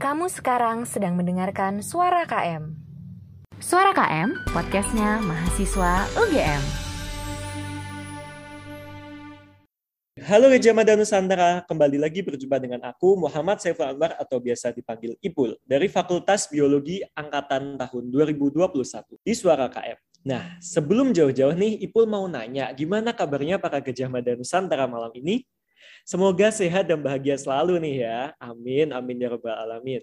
Kamu 0.00 0.32
sekarang 0.32 0.88
sedang 0.88 1.12
mendengarkan 1.12 1.84
Suara 1.84 2.24
KM. 2.24 2.72
Suara 3.60 3.92
KM, 3.92 4.32
podcastnya 4.48 5.20
mahasiswa 5.20 6.08
UGM. 6.16 6.62
Halo 10.24 10.48
Gajah 10.56 10.72
Mada 10.72 10.96
Nusantara, 10.96 11.60
kembali 11.68 12.00
lagi 12.00 12.24
berjumpa 12.24 12.56
dengan 12.56 12.80
aku 12.88 13.20
Muhammad 13.20 13.60
Saiful 13.60 13.92
Anwar 13.92 14.16
atau 14.16 14.40
biasa 14.40 14.72
dipanggil 14.72 15.20
Ipul 15.20 15.60
dari 15.68 15.92
Fakultas 15.92 16.48
Biologi 16.48 17.04
Angkatan 17.12 17.76
tahun 17.76 18.08
2021 18.08 19.20
di 19.20 19.36
Suara 19.36 19.68
KM. 19.68 20.00
Nah, 20.24 20.56
sebelum 20.64 21.12
jauh-jauh 21.12 21.52
nih, 21.52 21.76
Ipul 21.84 22.08
mau 22.08 22.24
nanya, 22.24 22.72
gimana 22.72 23.12
kabarnya 23.12 23.60
para 23.60 23.84
Gajah 23.84 24.08
Mada 24.08 24.32
Nusantara 24.32 24.88
malam 24.88 25.12
ini? 25.12 25.44
Semoga 26.04 26.50
sehat 26.50 26.88
dan 26.88 27.00
bahagia 27.00 27.36
selalu 27.38 27.78
nih 27.82 27.96
ya. 28.06 28.20
Amin, 28.40 28.90
amin 28.90 29.16
ya 29.22 29.28
rabbal 29.32 29.54
alamin. 29.54 30.02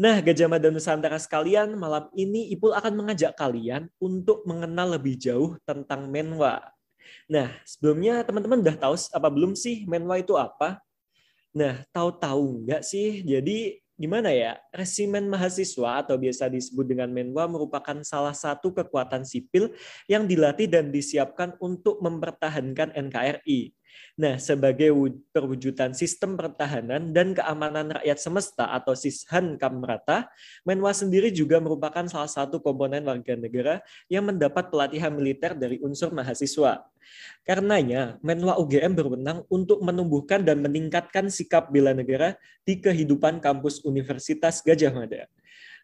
Nah, 0.00 0.16
Gajah 0.24 0.48
Mada 0.48 0.72
Nusantara 0.72 1.20
sekalian, 1.20 1.76
malam 1.76 2.08
ini 2.16 2.48
Ipul 2.56 2.72
akan 2.72 2.96
mengajak 2.96 3.36
kalian 3.36 3.92
untuk 4.00 4.48
mengenal 4.48 4.96
lebih 4.96 5.12
jauh 5.12 5.60
tentang 5.68 6.08
Menwa. 6.08 6.56
Nah, 7.28 7.52
sebelumnya 7.68 8.24
teman-teman 8.24 8.64
udah 8.64 8.76
tahu 8.80 8.96
apa 8.96 9.28
belum 9.28 9.52
sih 9.52 9.84
Menwa 9.84 10.16
itu 10.16 10.40
apa? 10.40 10.80
Nah, 11.52 11.84
tahu-tahu 11.92 12.64
nggak 12.64 12.80
sih? 12.80 13.26
Jadi 13.26 13.76
gimana 13.98 14.32
ya? 14.32 14.56
Resimen 14.72 15.28
mahasiswa 15.28 16.00
atau 16.00 16.16
biasa 16.16 16.48
disebut 16.48 16.88
dengan 16.88 17.12
Menwa 17.12 17.44
merupakan 17.44 18.00
salah 18.00 18.32
satu 18.32 18.72
kekuatan 18.72 19.28
sipil 19.28 19.74
yang 20.08 20.24
dilatih 20.24 20.64
dan 20.64 20.88
disiapkan 20.88 21.60
untuk 21.60 22.00
mempertahankan 22.00 22.96
NKRI. 22.96 23.76
Nah, 24.20 24.36
sebagai 24.36 24.92
perwujudan 25.32 25.96
sistem 25.96 26.36
pertahanan 26.36 27.08
dan 27.14 27.32
keamanan 27.32 27.96
rakyat 27.96 28.18
semesta 28.20 28.68
atau 28.68 28.92
Sishan 28.92 29.56
Kamrata, 29.56 30.28
Menwa 30.60 30.92
sendiri 30.92 31.32
juga 31.32 31.56
merupakan 31.56 32.04
salah 32.04 32.28
satu 32.28 32.60
komponen 32.60 33.00
warga 33.08 33.32
negara 33.32 33.80
yang 34.12 34.28
mendapat 34.28 34.68
pelatihan 34.68 35.08
militer 35.08 35.56
dari 35.56 35.80
unsur 35.80 36.12
mahasiswa. 36.12 36.84
Karenanya, 37.48 38.20
Menwa 38.20 38.60
UGM 38.60 38.92
berwenang 38.92 39.48
untuk 39.48 39.80
menumbuhkan 39.80 40.44
dan 40.44 40.60
meningkatkan 40.60 41.32
sikap 41.32 41.72
bela 41.72 41.96
negara 41.96 42.36
di 42.68 42.76
kehidupan 42.76 43.40
kampus 43.40 43.80
Universitas 43.88 44.60
Gajah 44.60 44.92
Mada. 44.92 45.24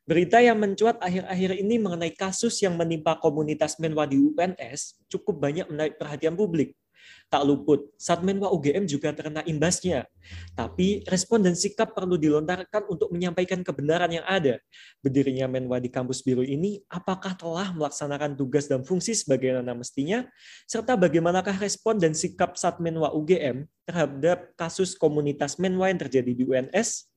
Berita 0.06 0.38
yang 0.38 0.60
mencuat 0.60 1.02
akhir-akhir 1.02 1.58
ini 1.58 1.82
mengenai 1.82 2.14
kasus 2.14 2.62
yang 2.62 2.78
menimpa 2.78 3.18
komunitas 3.18 3.80
Menwa 3.82 4.06
di 4.06 4.20
UPNS 4.20 5.02
cukup 5.10 5.40
banyak 5.40 5.66
menarik 5.66 5.98
perhatian 5.98 6.38
publik 6.38 6.78
tak 7.26 7.42
luput. 7.42 7.90
Saat 7.98 8.22
Menwa 8.22 8.52
UGM 8.54 8.86
juga 8.86 9.10
terkena 9.10 9.42
imbasnya. 9.42 10.06
Tapi 10.54 11.02
respon 11.06 11.42
dan 11.42 11.58
sikap 11.58 11.94
perlu 11.94 12.14
dilontarkan 12.14 12.86
untuk 12.86 13.10
menyampaikan 13.10 13.62
kebenaran 13.66 14.10
yang 14.10 14.26
ada. 14.26 14.62
Berdirinya 15.02 15.50
Menwa 15.50 15.82
di 15.82 15.90
kampus 15.90 16.22
biru 16.22 16.46
ini, 16.46 16.82
apakah 16.86 17.34
telah 17.34 17.74
melaksanakan 17.74 18.38
tugas 18.38 18.70
dan 18.70 18.86
fungsi 18.86 19.14
sebagaimana 19.14 19.74
mestinya? 19.74 20.26
Serta 20.66 20.94
bagaimanakah 20.94 21.58
respon 21.58 21.98
dan 21.98 22.14
sikap 22.14 22.54
saat 22.54 22.78
Menwa 22.78 23.10
UGM 23.14 23.66
terhadap 23.86 24.54
kasus 24.54 24.94
komunitas 24.94 25.58
Menwa 25.58 25.90
yang 25.90 25.98
terjadi 25.98 26.30
di 26.30 26.42
UNS? 26.46 27.15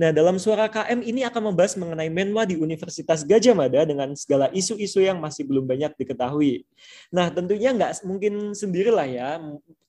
Nah, 0.00 0.10
dalam 0.14 0.36
suara 0.36 0.66
KM 0.66 1.02
ini 1.02 1.22
akan 1.26 1.52
membahas 1.52 1.74
mengenai 1.78 2.10
Menwa 2.12 2.42
di 2.44 2.56
Universitas 2.56 3.22
Gajah 3.26 3.54
Mada 3.54 3.82
dengan 3.84 4.12
segala 4.14 4.50
isu-isu 4.54 5.02
yang 5.02 5.18
masih 5.18 5.46
belum 5.46 5.64
banyak 5.64 5.94
diketahui. 5.98 6.64
Nah, 7.10 7.30
tentunya 7.30 7.72
nggak 7.74 8.02
mungkin 8.06 8.52
sendirilah 8.52 9.06
ya, 9.08 9.28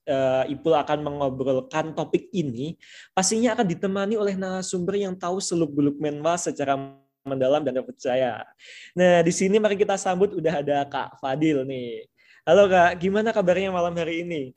uh, 0.08 0.44
Ipul 0.48 0.74
akan 0.74 1.00
mengobrolkan 1.04 1.94
topik 1.94 2.32
ini. 2.32 2.80
Pastinya 3.12 3.54
akan 3.54 3.66
ditemani 3.68 4.16
oleh 4.16 4.34
narasumber 4.40 4.98
yang 4.98 5.14
tahu 5.14 5.38
seluk-beluk 5.44 6.00
Menwa 6.00 6.40
secara 6.40 6.80
mendalam 7.28 7.62
dan 7.62 7.84
percaya. 7.84 8.48
Nah, 8.96 9.20
di 9.20 9.36
sini 9.36 9.60
mari 9.60 9.76
kita 9.76 10.00
sambut 10.00 10.32
udah 10.32 10.64
ada 10.64 10.88
Kak 10.88 11.20
Fadil 11.20 11.68
nih. 11.68 12.08
Halo 12.48 12.72
Kak, 12.72 12.96
gimana 13.04 13.36
kabarnya 13.36 13.76
malam 13.76 13.92
hari 14.00 14.24
ini? 14.24 14.56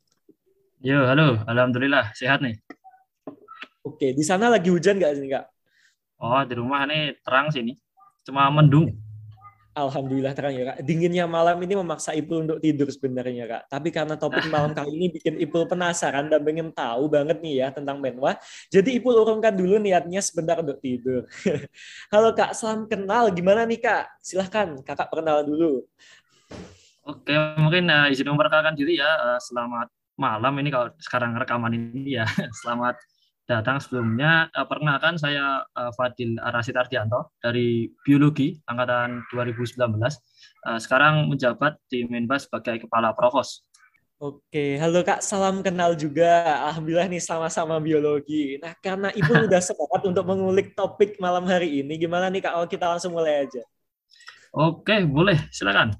Yo, 0.80 1.02
halo. 1.04 1.42
Alhamdulillah, 1.50 2.14
sehat 2.14 2.40
nih. 2.40 2.56
Oke, 3.80 4.12
di 4.12 4.20
sana 4.20 4.52
lagi 4.52 4.68
hujan 4.68 5.00
nggak 5.00 5.12
sih 5.16 5.28
kak? 5.32 5.44
Oh, 6.20 6.44
di 6.44 6.52
rumah 6.52 6.84
ini 6.84 7.16
terang 7.24 7.48
sini, 7.48 7.80
cuma 8.28 8.52
mendung. 8.52 8.92
Alhamdulillah 9.70 10.36
terang 10.36 10.52
ya 10.52 10.64
kak. 10.74 10.84
Dinginnya 10.84 11.24
malam 11.24 11.56
ini 11.64 11.78
memaksa 11.78 12.12
Ipul 12.12 12.44
untuk 12.44 12.60
tidur 12.60 12.92
sebenarnya 12.92 13.48
kak. 13.48 13.62
Tapi 13.72 13.88
karena 13.88 14.20
topik 14.20 14.44
malam 14.52 14.76
kali 14.76 14.92
ini 14.92 15.06
bikin 15.16 15.40
Ipul 15.40 15.64
penasaran 15.64 16.28
dan 16.28 16.44
pengen 16.44 16.68
tahu 16.76 17.08
banget 17.08 17.40
nih 17.40 17.64
ya 17.64 17.68
tentang 17.72 18.02
Menwa. 18.04 18.36
Jadi 18.68 19.00
Ipul 19.00 19.16
urungkan 19.16 19.56
dulu 19.56 19.80
niatnya 19.80 20.20
sebentar 20.20 20.60
untuk 20.60 20.76
tidur. 20.84 21.24
Halo 22.12 22.36
kak, 22.36 22.52
salam 22.52 22.84
kenal. 22.84 23.32
Gimana 23.32 23.64
nih 23.64 23.80
kak? 23.80 24.12
Silahkan 24.20 24.76
kakak 24.84 25.08
perkenal 25.08 25.46
dulu. 25.48 25.88
Oke, 27.00 27.32
mungkin 27.56 27.88
uh, 27.88 28.12
izin 28.12 28.28
memperkenalkan 28.28 28.76
diri 28.76 29.00
ya. 29.00 29.08
Uh, 29.24 29.38
selamat 29.40 29.88
malam 30.20 30.52
ini 30.60 30.68
kalau 30.68 30.92
sekarang 31.00 31.32
rekaman 31.32 31.72
ini 31.72 32.20
ya. 32.20 32.28
Selamat 32.60 33.00
datang 33.50 33.82
sebelumnya. 33.82 34.46
Uh, 34.54 34.62
perkenalkan 34.62 35.18
saya 35.18 35.66
uh, 35.74 35.90
Fadil 35.98 36.38
Arasid 36.38 36.78
Ardianto 36.78 37.34
dari 37.42 37.90
Biologi 38.06 38.54
angkatan 38.70 39.26
2019. 39.34 39.74
Uh, 39.90 40.78
sekarang 40.78 41.26
menjabat 41.26 41.82
di 41.90 42.06
Menbas 42.06 42.46
sebagai 42.46 42.86
kepala 42.86 43.10
provos. 43.10 43.66
Oke, 44.20 44.76
halo 44.76 45.00
Kak, 45.00 45.24
salam 45.24 45.64
kenal 45.64 45.96
juga. 45.96 46.44
Alhamdulillah 46.68 47.08
nih 47.08 47.24
sama-sama 47.24 47.80
biologi. 47.80 48.60
Nah, 48.60 48.76
karena 48.78 49.08
Ibu 49.10 49.32
udah 49.48 49.58
sepakat 49.64 50.06
untuk 50.06 50.28
mengulik 50.28 50.76
topik 50.76 51.16
malam 51.18 51.48
hari 51.48 51.80
ini, 51.80 51.96
gimana 51.96 52.28
nih 52.28 52.44
Kak? 52.44 52.54
Oh, 52.60 52.68
kita 52.68 52.84
langsung 52.84 53.16
mulai 53.16 53.48
aja. 53.48 53.64
Oke, 54.52 55.08
boleh. 55.08 55.40
Silakan. 55.48 55.96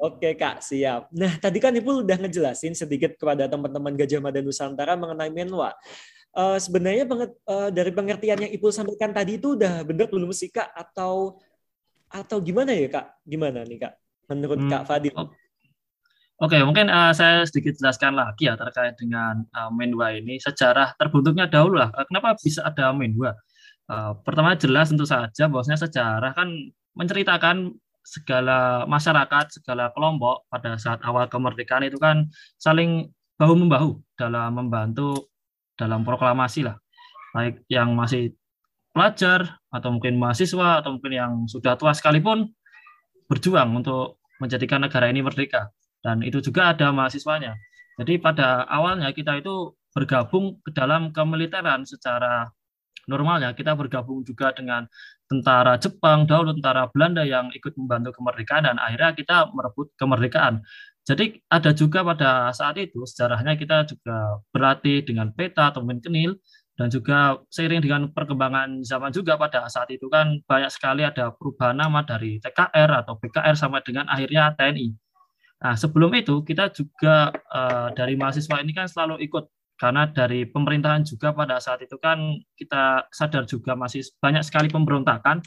Oke 0.00 0.32
Kak, 0.32 0.64
siap. 0.64 1.12
Nah, 1.12 1.36
tadi 1.36 1.60
kan 1.60 1.76
Ibu 1.76 2.08
udah 2.08 2.16
ngejelasin 2.16 2.72
sedikit 2.72 3.20
kepada 3.20 3.44
teman-teman 3.44 3.92
Gajah 4.00 4.24
Mada 4.24 4.40
Nusantara 4.40 4.96
mengenai 4.96 5.28
Menwa 5.28 5.76
uh, 6.34 6.58
sebenarnya 6.58 7.04
banget 7.06 7.30
uh, 7.46 7.68
dari 7.72 7.90
pengertian 7.90 8.38
yang 8.46 8.52
Ibu 8.52 8.68
sampaikan 8.70 9.10
tadi 9.10 9.38
itu 9.38 9.58
udah 9.58 9.82
benar 9.82 10.06
belum 10.10 10.30
sih 10.30 10.50
Kak 10.50 10.70
atau 10.74 11.38
atau 12.10 12.36
gimana 12.42 12.74
ya 12.74 12.90
Kak? 12.90 13.22
Gimana 13.22 13.62
nih 13.62 13.78
Kak? 13.86 13.94
Menurut 14.30 14.58
hmm. 14.62 14.70
Kak 14.70 14.82
Fadil? 14.86 15.14
Oke, 16.40 16.56
okay, 16.56 16.62
mungkin 16.64 16.88
uh, 16.88 17.12
saya 17.12 17.44
sedikit 17.44 17.76
jelaskan 17.76 18.16
lagi 18.16 18.48
ya 18.48 18.56
terkait 18.56 18.96
dengan 18.96 19.44
uh, 19.52 19.68
Menwa 19.68 20.08
ini 20.16 20.40
sejarah 20.40 20.96
terbentuknya 20.96 21.44
dahulu 21.44 21.84
lah. 21.84 21.92
Kenapa 22.08 22.32
bisa 22.40 22.64
ada 22.64 22.96
Menwa? 22.96 23.36
Uh, 23.90 24.16
pertama 24.24 24.56
jelas 24.56 24.88
tentu 24.88 25.04
saja 25.04 25.50
bahwasanya 25.50 25.84
sejarah 25.84 26.32
kan 26.32 26.48
menceritakan 26.96 27.76
segala 28.10 28.82
masyarakat, 28.90 29.62
segala 29.62 29.94
kelompok 29.94 30.50
pada 30.50 30.74
saat 30.74 30.98
awal 31.06 31.30
kemerdekaan 31.30 31.86
itu 31.86 31.94
kan 32.02 32.26
saling 32.58 33.06
bahu 33.38 33.54
membahu 33.54 33.90
dalam 34.18 34.50
membantu 34.58 35.30
dalam 35.78 36.02
proklamasi 36.02 36.66
lah. 36.66 36.74
Baik 37.30 37.62
yang 37.70 37.94
masih 37.94 38.34
pelajar 38.90 39.62
atau 39.70 39.94
mungkin 39.94 40.18
mahasiswa 40.18 40.82
atau 40.82 40.98
mungkin 40.98 41.12
yang 41.14 41.32
sudah 41.46 41.78
tua 41.78 41.94
sekalipun 41.94 42.50
berjuang 43.30 43.70
untuk 43.78 44.18
menjadikan 44.42 44.82
negara 44.82 45.06
ini 45.06 45.22
merdeka. 45.22 45.70
Dan 46.02 46.26
itu 46.26 46.42
juga 46.42 46.74
ada 46.74 46.90
mahasiswanya. 46.90 47.54
Jadi 48.02 48.18
pada 48.18 48.66
awalnya 48.66 49.14
kita 49.14 49.38
itu 49.38 49.78
bergabung 49.94 50.58
ke 50.66 50.74
dalam 50.74 51.14
kemiliteran 51.14 51.86
secara 51.86 52.50
normalnya. 53.06 53.54
Kita 53.54 53.78
bergabung 53.78 54.26
juga 54.26 54.50
dengan 54.50 54.88
tentara 55.30 55.78
Jepang 55.78 56.26
dahulu 56.26 56.58
tentara 56.58 56.90
Belanda 56.90 57.22
yang 57.22 57.54
ikut 57.54 57.78
membantu 57.78 58.18
kemerdekaan 58.18 58.66
dan 58.66 58.76
akhirnya 58.82 59.14
kita 59.14 59.36
merebut 59.54 59.94
kemerdekaan 59.94 60.66
jadi 61.06 61.38
ada 61.48 61.70
juga 61.72 62.04
pada 62.04 62.50
saat 62.52 62.76
itu 62.76 63.02
sejarahnya 63.06 63.54
kita 63.56 63.88
juga 63.88 64.42
berlatih 64.52 65.06
dengan 65.06 65.32
peta 65.32 65.72
atau 65.72 65.80
kenil 65.86 66.36
dan 66.80 66.88
juga 66.88 67.36
seiring 67.52 67.84
dengan 67.84 68.02
perkembangan 68.08 68.80
zaman 68.80 69.12
juga 69.12 69.36
pada 69.36 69.68
saat 69.68 69.92
itu 69.92 70.08
kan 70.08 70.40
banyak 70.48 70.72
sekali 70.72 71.04
ada 71.04 71.28
perubahan 71.28 71.76
nama 71.76 72.00
dari 72.00 72.40
TKR 72.40 73.04
atau 73.04 73.20
BKR 73.20 73.52
sama 73.52 73.84
dengan 73.84 74.08
akhirnya 74.08 74.56
TNI. 74.56 74.88
Nah 75.60 75.76
sebelum 75.76 76.08
itu 76.16 76.40
kita 76.40 76.72
juga 76.72 77.36
uh, 77.52 77.92
dari 77.92 78.16
mahasiswa 78.16 78.64
ini 78.64 78.72
kan 78.72 78.88
selalu 78.88 79.20
ikut 79.28 79.44
karena 79.80 80.04
dari 80.12 80.44
pemerintahan 80.44 81.08
juga 81.08 81.32
pada 81.32 81.56
saat 81.56 81.80
itu 81.80 81.96
kan 81.96 82.36
kita 82.52 83.08
sadar 83.08 83.48
juga 83.48 83.72
masih 83.72 84.04
banyak 84.20 84.44
sekali 84.44 84.68
pemberontakan 84.68 85.40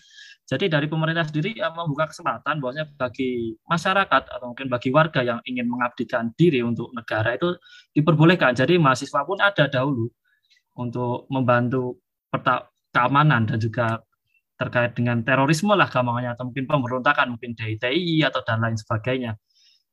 jadi 0.43 0.67
dari 0.67 0.91
pemerintah 0.91 1.23
sendiri 1.23 1.55
ya, 1.55 1.71
membuka 1.71 2.11
kesempatan 2.11 2.59
bahwasanya 2.59 2.91
bagi 2.99 3.55
masyarakat 3.63 4.23
atau 4.27 4.51
mungkin 4.51 4.67
bagi 4.67 4.91
warga 4.91 5.23
yang 5.23 5.39
ingin 5.47 5.71
mengabdikan 5.71 6.35
diri 6.35 6.59
untuk 6.59 6.91
negara 6.91 7.39
itu 7.39 7.55
diperbolehkan. 7.95 8.51
Jadi 8.51 8.75
mahasiswa 8.75 9.23
pun 9.23 9.39
ada 9.39 9.71
dahulu 9.71 10.11
untuk 10.75 11.31
membantu 11.31 12.03
keamanan 12.91 13.47
dan 13.47 13.57
juga 13.57 14.03
terkait 14.59 14.91
dengan 14.99 15.23
terorisme 15.23 15.71
lah 15.73 15.87
gampangnya 15.87 16.35
atau 16.35 16.51
mungkin 16.51 16.67
pemberontakan 16.67 17.39
mungkin 17.39 17.55
DITI 17.55 18.27
atau 18.27 18.43
dan 18.43 18.59
lain 18.59 18.75
sebagainya. 18.75 19.39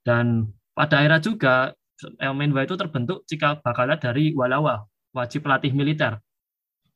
Dan 0.03 0.51
pada 0.75 0.99
akhirnya 0.99 1.23
juga 1.23 1.55
Menwa 2.33 2.65
itu 2.65 2.75
terbentuk 2.77 3.25
jika 3.29 3.61
bakalnya 3.61 4.01
dari 4.01 4.33
walawa 4.33 4.85
wajib 5.15 5.47
pelatih 5.47 5.75
militer 5.75 6.19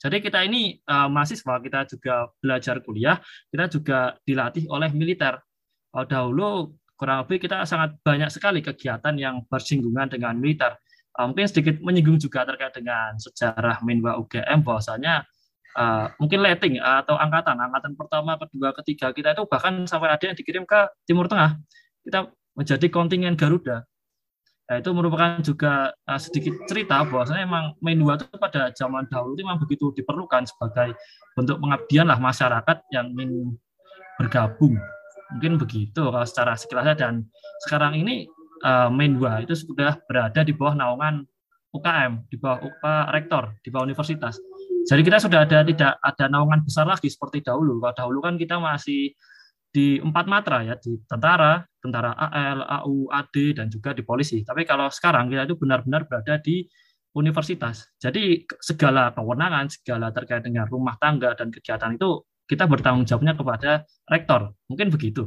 Jadi 0.04 0.20
kita 0.20 0.44
ini 0.44 0.76
uh, 0.84 1.08
mahasiswa, 1.08 1.64
kita 1.64 1.88
juga 1.88 2.28
belajar 2.36 2.76
kuliah, 2.84 3.16
kita 3.48 3.72
juga 3.72 4.12
dilatih 4.28 4.68
oleh 4.68 4.92
militer. 4.92 5.40
Uh, 5.96 6.04
dahulu 6.04 6.76
kurang 7.00 7.24
lebih 7.24 7.48
kita 7.48 7.64
sangat 7.64 7.96
banyak 8.04 8.28
sekali 8.28 8.60
kegiatan 8.60 9.16
yang 9.16 9.40
bersinggungan 9.48 10.12
dengan 10.12 10.36
militer. 10.36 10.76
Uh, 11.16 11.32
mungkin 11.32 11.48
sedikit 11.48 11.80
menyinggung 11.80 12.20
juga 12.20 12.44
terkait 12.44 12.76
dengan 12.76 13.16
sejarah 13.16 13.80
Minwa 13.80 14.20
UGM 14.20 14.60
bahwasanya 14.60 15.24
uh, 15.78 16.12
mungkin 16.20 16.44
letting 16.44 16.84
atau 16.84 17.16
angkatan, 17.16 17.56
angkatan 17.56 17.92
pertama, 17.96 18.36
kedua, 18.36 18.76
ketiga 18.82 19.08
kita 19.08 19.32
itu 19.32 19.48
bahkan 19.48 19.88
sampai 19.88 20.12
ada 20.12 20.24
yang 20.28 20.36
dikirim 20.36 20.68
ke 20.68 20.80
Timur 21.08 21.32
Tengah. 21.32 21.56
Kita 22.04 22.28
menjadi 22.54 22.86
kontingen 22.92 23.34
Garuda. 23.34 23.88
Nah, 24.64 24.81
itu 24.81 24.90
merupakan 24.96 25.44
juga 25.44 25.93
uh, 26.08 26.16
sedikit 26.16 26.56
cerita 26.64 27.05
bahwasanya 27.05 27.44
memang 27.44 27.64
Menua 27.84 28.16
itu 28.16 28.25
pada 28.40 28.72
zaman 28.72 29.05
dahulu 29.12 29.37
itu 29.37 29.44
memang 29.44 29.61
begitu 29.61 29.93
diperlukan 29.93 30.49
sebagai 30.49 30.96
bentuk 31.37 31.61
pengabdian 31.61 32.08
lah 32.08 32.16
masyarakat 32.16 32.81
yang 32.88 33.12
ingin 33.12 33.61
bergabung. 34.16 34.81
Mungkin 35.37 35.61
begitu 35.61 36.00
kalau 36.08 36.25
secara 36.25 36.56
sekilasnya 36.56 36.96
dan 36.96 37.28
sekarang 37.69 38.00
ini 38.00 38.25
uh, 38.64 38.88
Menua 38.88 39.44
itu 39.44 39.52
sudah 39.52 40.00
berada 40.08 40.40
di 40.40 40.56
bawah 40.56 40.72
naungan 40.72 41.28
UKM, 41.76 42.25
di 42.32 42.40
bawah 42.40 42.64
UKM 42.64 43.06
rektor, 43.12 43.44
di 43.60 43.69
bawah 43.69 43.84
universitas. 43.84 44.40
Jadi 44.88 45.00
kita 45.05 45.20
sudah 45.20 45.44
ada 45.44 45.60
tidak 45.60 45.93
ada 46.00 46.25
naungan 46.32 46.64
besar 46.64 46.88
lagi 46.88 47.12
seperti 47.12 47.44
dahulu. 47.44 47.84
Kalau 47.84 47.94
dahulu 48.00 48.19
kan 48.25 48.40
kita 48.40 48.56
masih 48.56 49.12
di 49.74 49.98
empat 49.98 50.30
matra 50.30 50.62
ya 50.62 50.78
di 50.78 50.94
tentara, 51.02 51.58
tentara 51.82 52.14
AL, 52.14 52.62
AU, 52.62 53.10
AD 53.10 53.58
dan 53.58 53.66
juga 53.66 53.90
di 53.90 54.06
polisi. 54.06 54.46
Tapi 54.46 54.62
kalau 54.62 54.86
sekarang 54.86 55.26
kita 55.26 55.50
itu 55.50 55.58
benar-benar 55.58 56.06
berada 56.06 56.38
di 56.38 56.62
universitas. 57.18 57.90
Jadi 57.98 58.46
segala 58.62 59.10
kewenangan, 59.10 59.66
segala 59.66 60.14
terkait 60.14 60.46
dengan 60.46 60.70
rumah 60.70 60.94
tangga 61.02 61.34
dan 61.34 61.50
kegiatan 61.50 61.98
itu 61.98 62.22
kita 62.46 62.70
bertanggung 62.70 63.02
jawabnya 63.02 63.34
kepada 63.34 63.70
rektor. 64.06 64.54
Mungkin 64.70 64.94
begitu. 64.94 65.26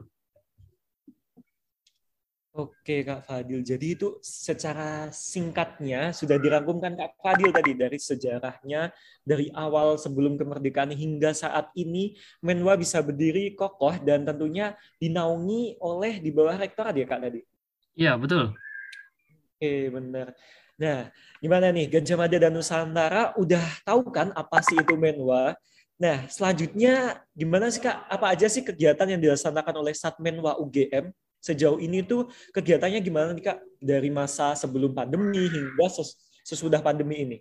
Oke 2.57 3.05
Kak 3.05 3.29
Fadil, 3.29 3.61
jadi 3.61 3.93
itu 3.93 4.17
secara 4.25 5.13
singkatnya 5.13 6.09
sudah 6.09 6.41
dirangkumkan 6.41 6.97
Kak 6.97 7.21
Fadil 7.21 7.53
tadi 7.53 7.77
dari 7.77 8.01
sejarahnya 8.01 8.89
dari 9.21 9.53
awal 9.53 10.01
sebelum 10.01 10.41
kemerdekaan 10.41 10.89
hingga 10.89 11.37
saat 11.37 11.69
ini 11.77 12.17
Menwa 12.41 12.73
bisa 12.73 12.97
berdiri 13.05 13.53
kokoh 13.53 14.01
dan 14.01 14.25
tentunya 14.25 14.73
dinaungi 14.97 15.77
oleh 15.77 16.17
di 16.17 16.33
bawah 16.33 16.57
rektorat 16.57 16.97
ya 16.97 17.05
Kak 17.05 17.29
tadi? 17.29 17.45
Iya 17.93 18.17
betul. 18.17 18.57
Oke 19.53 19.93
benar. 19.93 20.33
Nah 20.81 21.13
gimana 21.37 21.69
nih 21.69 21.93
Gajah 21.93 22.17
Mada 22.17 22.37
dan 22.41 22.57
Nusantara 22.57 23.37
udah 23.37 23.85
tahu 23.85 24.09
kan 24.09 24.33
apa 24.33 24.65
sih 24.65 24.81
itu 24.81 24.97
Menwa? 24.97 25.53
Nah 26.01 26.25
selanjutnya 26.25 27.21
gimana 27.37 27.69
sih 27.69 27.85
Kak? 27.85 28.09
Apa 28.09 28.33
aja 28.33 28.49
sih 28.49 28.65
kegiatan 28.65 29.05
yang 29.05 29.21
dilaksanakan 29.21 29.77
oleh 29.77 29.93
Satmenwa 29.93 30.57
UGM 30.57 31.13
sejauh 31.47 31.79
ini 31.79 32.03
tuh 32.03 32.27
kegiatannya 32.51 32.99
gimana 32.99 33.31
nih 33.31 33.43
Kak 33.47 33.57
dari 33.79 34.11
masa 34.11 34.51
sebelum 34.59 34.91
pandemi 34.91 35.47
hingga 35.47 35.87
sesudah 36.43 36.83
pandemi 36.83 37.23
ini? 37.23 37.37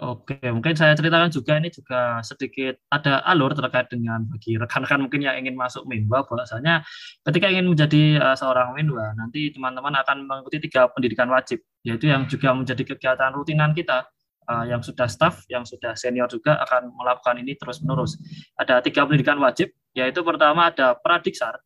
Oke, 0.00 0.40
mungkin 0.48 0.72
saya 0.72 0.96
ceritakan 0.96 1.28
juga 1.28 1.60
ini 1.60 1.68
juga 1.68 2.24
sedikit 2.24 2.72
ada 2.88 3.20
alur 3.20 3.52
terkait 3.52 3.84
dengan 3.92 4.24
bagi 4.24 4.56
rekan-rekan 4.56 5.04
mungkin 5.04 5.20
yang 5.20 5.36
ingin 5.36 5.52
masuk 5.52 5.84
Minwa 5.84 6.24
bahwasanya 6.24 6.80
ketika 7.28 7.52
ingin 7.52 7.68
menjadi 7.68 8.16
uh, 8.16 8.32
seorang 8.32 8.72
Minwa 8.72 9.12
nanti 9.12 9.52
teman-teman 9.52 9.92
akan 10.00 10.24
mengikuti 10.24 10.56
tiga 10.64 10.88
pendidikan 10.88 11.28
wajib 11.28 11.60
yaitu 11.84 12.08
yang 12.08 12.24
juga 12.32 12.56
menjadi 12.56 12.80
kegiatan 12.80 13.28
rutinan 13.36 13.76
kita 13.76 14.08
uh, 14.48 14.64
yang 14.64 14.82
sudah 14.82 15.04
staff, 15.06 15.44
yang 15.46 15.62
sudah 15.62 15.94
senior 15.94 16.26
juga 16.26 16.58
akan 16.64 16.90
melakukan 16.96 17.38
ini 17.38 17.54
terus-menerus. 17.54 18.18
Ada 18.58 18.82
tiga 18.82 19.06
pendidikan 19.06 19.38
wajib, 19.38 19.70
yaitu 19.94 20.24
pertama 20.26 20.72
ada 20.72 20.98
pradiksar, 20.98 21.60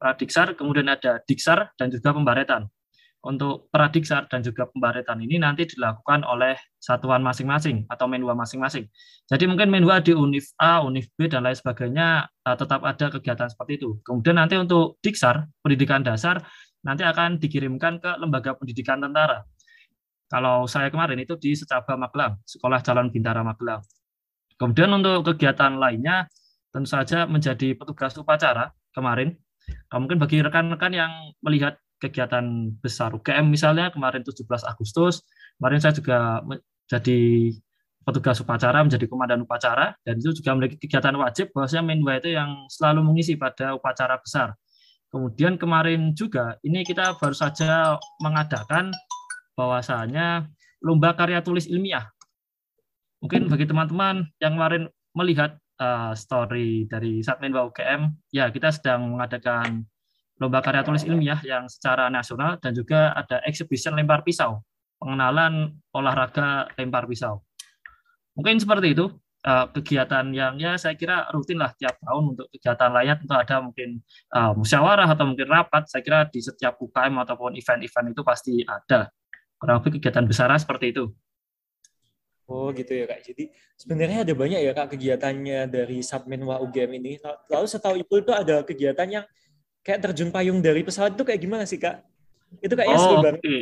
pradiksar, 0.00 0.56
kemudian 0.56 0.88
ada 0.88 1.20
diksar 1.28 1.76
dan 1.76 1.92
juga 1.92 2.16
pembaretan. 2.16 2.64
Untuk 3.20 3.68
pradiksar 3.68 4.24
dan 4.32 4.40
juga 4.40 4.64
pembaretan 4.64 5.20
ini 5.20 5.36
nanti 5.36 5.68
dilakukan 5.68 6.24
oleh 6.24 6.56
satuan 6.80 7.20
masing-masing 7.20 7.84
atau 7.92 8.08
menua 8.08 8.32
masing-masing. 8.32 8.88
Jadi 9.28 9.44
mungkin 9.44 9.68
menua 9.68 10.00
di 10.00 10.16
Univ 10.16 10.48
A, 10.56 10.80
Univ 10.80 11.04
B 11.20 11.28
dan 11.28 11.44
lain 11.44 11.52
sebagainya 11.52 12.24
eh, 12.24 12.56
tetap 12.56 12.80
ada 12.80 13.12
kegiatan 13.12 13.52
seperti 13.52 13.76
itu. 13.76 14.00
Kemudian 14.08 14.40
nanti 14.40 14.56
untuk 14.56 14.96
diksar, 15.04 15.44
pendidikan 15.60 16.00
dasar 16.00 16.40
nanti 16.80 17.04
akan 17.04 17.36
dikirimkan 17.36 18.00
ke 18.00 18.10
lembaga 18.16 18.56
pendidikan 18.56 19.04
tentara. 19.04 19.44
Kalau 20.32 20.64
saya 20.64 20.88
kemarin 20.88 21.20
itu 21.20 21.36
di 21.36 21.52
Secaba 21.52 22.00
Magelang, 22.00 22.40
Sekolah 22.48 22.80
Jalan 22.80 23.12
Bintara 23.12 23.44
Magelang. 23.44 23.84
Kemudian 24.56 24.88
untuk 24.96 25.28
kegiatan 25.34 25.76
lainnya 25.76 26.24
tentu 26.72 26.88
saja 26.88 27.28
menjadi 27.28 27.76
petugas 27.76 28.16
upacara 28.16 28.72
kemarin 28.94 29.34
mungkin 29.92 30.18
bagi 30.18 30.40
rekan-rekan 30.40 30.92
yang 30.94 31.12
melihat 31.42 31.76
kegiatan 32.00 32.72
besar 32.80 33.12
UGM 33.12 33.52
misalnya 33.52 33.92
kemarin 33.92 34.24
17 34.24 34.48
Agustus, 34.64 35.22
kemarin 35.60 35.78
saya 35.78 35.92
juga 35.92 36.40
jadi 36.88 37.52
petugas 38.00 38.40
upacara, 38.40 38.80
menjadi 38.80 39.06
komandan 39.06 39.44
upacara, 39.44 39.92
dan 40.02 40.18
itu 40.18 40.32
juga 40.40 40.56
memiliki 40.56 40.80
kegiatan 40.80 41.14
wajib 41.20 41.52
bahwasanya 41.52 41.84
Menwa 41.84 42.16
itu 42.16 42.32
yang 42.32 42.66
selalu 42.72 43.04
mengisi 43.04 43.36
pada 43.36 43.76
upacara 43.76 44.16
besar. 44.16 44.56
Kemudian 45.12 45.60
kemarin 45.60 46.16
juga 46.16 46.56
ini 46.64 46.80
kita 46.86 47.20
baru 47.20 47.36
saja 47.36 48.00
mengadakan 48.24 48.94
bahwasanya 49.58 50.48
lomba 50.80 51.12
karya 51.12 51.44
tulis 51.44 51.68
ilmiah. 51.68 52.08
Mungkin 53.20 53.52
bagi 53.52 53.68
teman-teman 53.68 54.24
yang 54.40 54.56
kemarin 54.56 54.88
melihat 55.12 55.59
uh, 55.80 56.12
story 56.12 56.84
dari 56.84 57.24
Satmenwa 57.24 57.64
UGM, 57.72 58.12
ya 58.30 58.52
kita 58.52 58.68
sedang 58.70 59.16
mengadakan 59.16 59.88
lomba 60.36 60.60
karya 60.60 60.84
tulis 60.84 61.04
ilmiah 61.04 61.40
yang 61.44 61.68
secara 61.68 62.12
nasional 62.12 62.60
dan 62.60 62.72
juga 62.76 63.16
ada 63.16 63.40
exhibition 63.48 63.96
lempar 63.96 64.20
pisau, 64.24 64.60
pengenalan 65.00 65.76
olahraga 65.96 66.68
lempar 66.76 67.08
pisau. 67.08 67.40
Mungkin 68.36 68.60
seperti 68.60 68.96
itu 68.96 69.12
uh, 69.44 69.66
kegiatan 69.72 70.32
yang 70.32 70.56
ya 70.56 70.76
saya 70.80 70.96
kira 70.96 71.28
rutin 71.32 71.60
lah 71.60 71.72
tiap 71.76 71.96
tahun 72.00 72.36
untuk 72.36 72.46
kegiatan 72.56 72.90
lainnya 72.92 73.16
tentu 73.20 73.34
ada 73.36 73.56
mungkin 73.60 74.00
uh, 74.32 74.52
musyawarah 74.56 75.08
atau 75.08 75.24
mungkin 75.28 75.48
rapat. 75.48 75.88
Saya 75.88 76.00
kira 76.04 76.28
di 76.28 76.40
setiap 76.40 76.80
UKM 76.80 77.20
ataupun 77.20 77.56
event-event 77.56 78.06
itu 78.12 78.22
pasti 78.24 78.64
ada. 78.64 79.12
Kurang 79.60 79.84
lebih 79.84 80.00
kegiatan 80.00 80.24
besar 80.24 80.48
seperti 80.56 80.96
itu. 80.96 81.12
Oh 82.50 82.74
gitu 82.74 82.90
ya 82.90 83.06
kak. 83.06 83.22
Jadi 83.22 83.54
sebenarnya 83.78 84.26
ada 84.26 84.34
banyak 84.34 84.58
ya 84.58 84.72
kak 84.74 84.90
kegiatannya 84.98 85.70
dari 85.70 86.02
Submenwa 86.02 86.58
UGM 86.58 86.98
ini. 86.98 87.12
Lalu 87.46 87.66
setahu 87.70 87.94
itu 88.02 88.14
itu 88.18 88.32
ada 88.34 88.66
kegiatan 88.66 89.06
yang 89.06 89.24
kayak 89.86 90.10
terjun 90.10 90.34
payung 90.34 90.58
dari 90.58 90.82
pesawat 90.82 91.14
itu 91.14 91.22
kayak 91.22 91.38
gimana 91.38 91.62
sih 91.62 91.78
kak? 91.78 92.02
Itu 92.58 92.74
kayaknya 92.74 92.98
oh, 92.98 93.02
seru 93.06 93.16
banget. 93.22 93.38
Oke, 93.46 93.54
okay. 93.54 93.60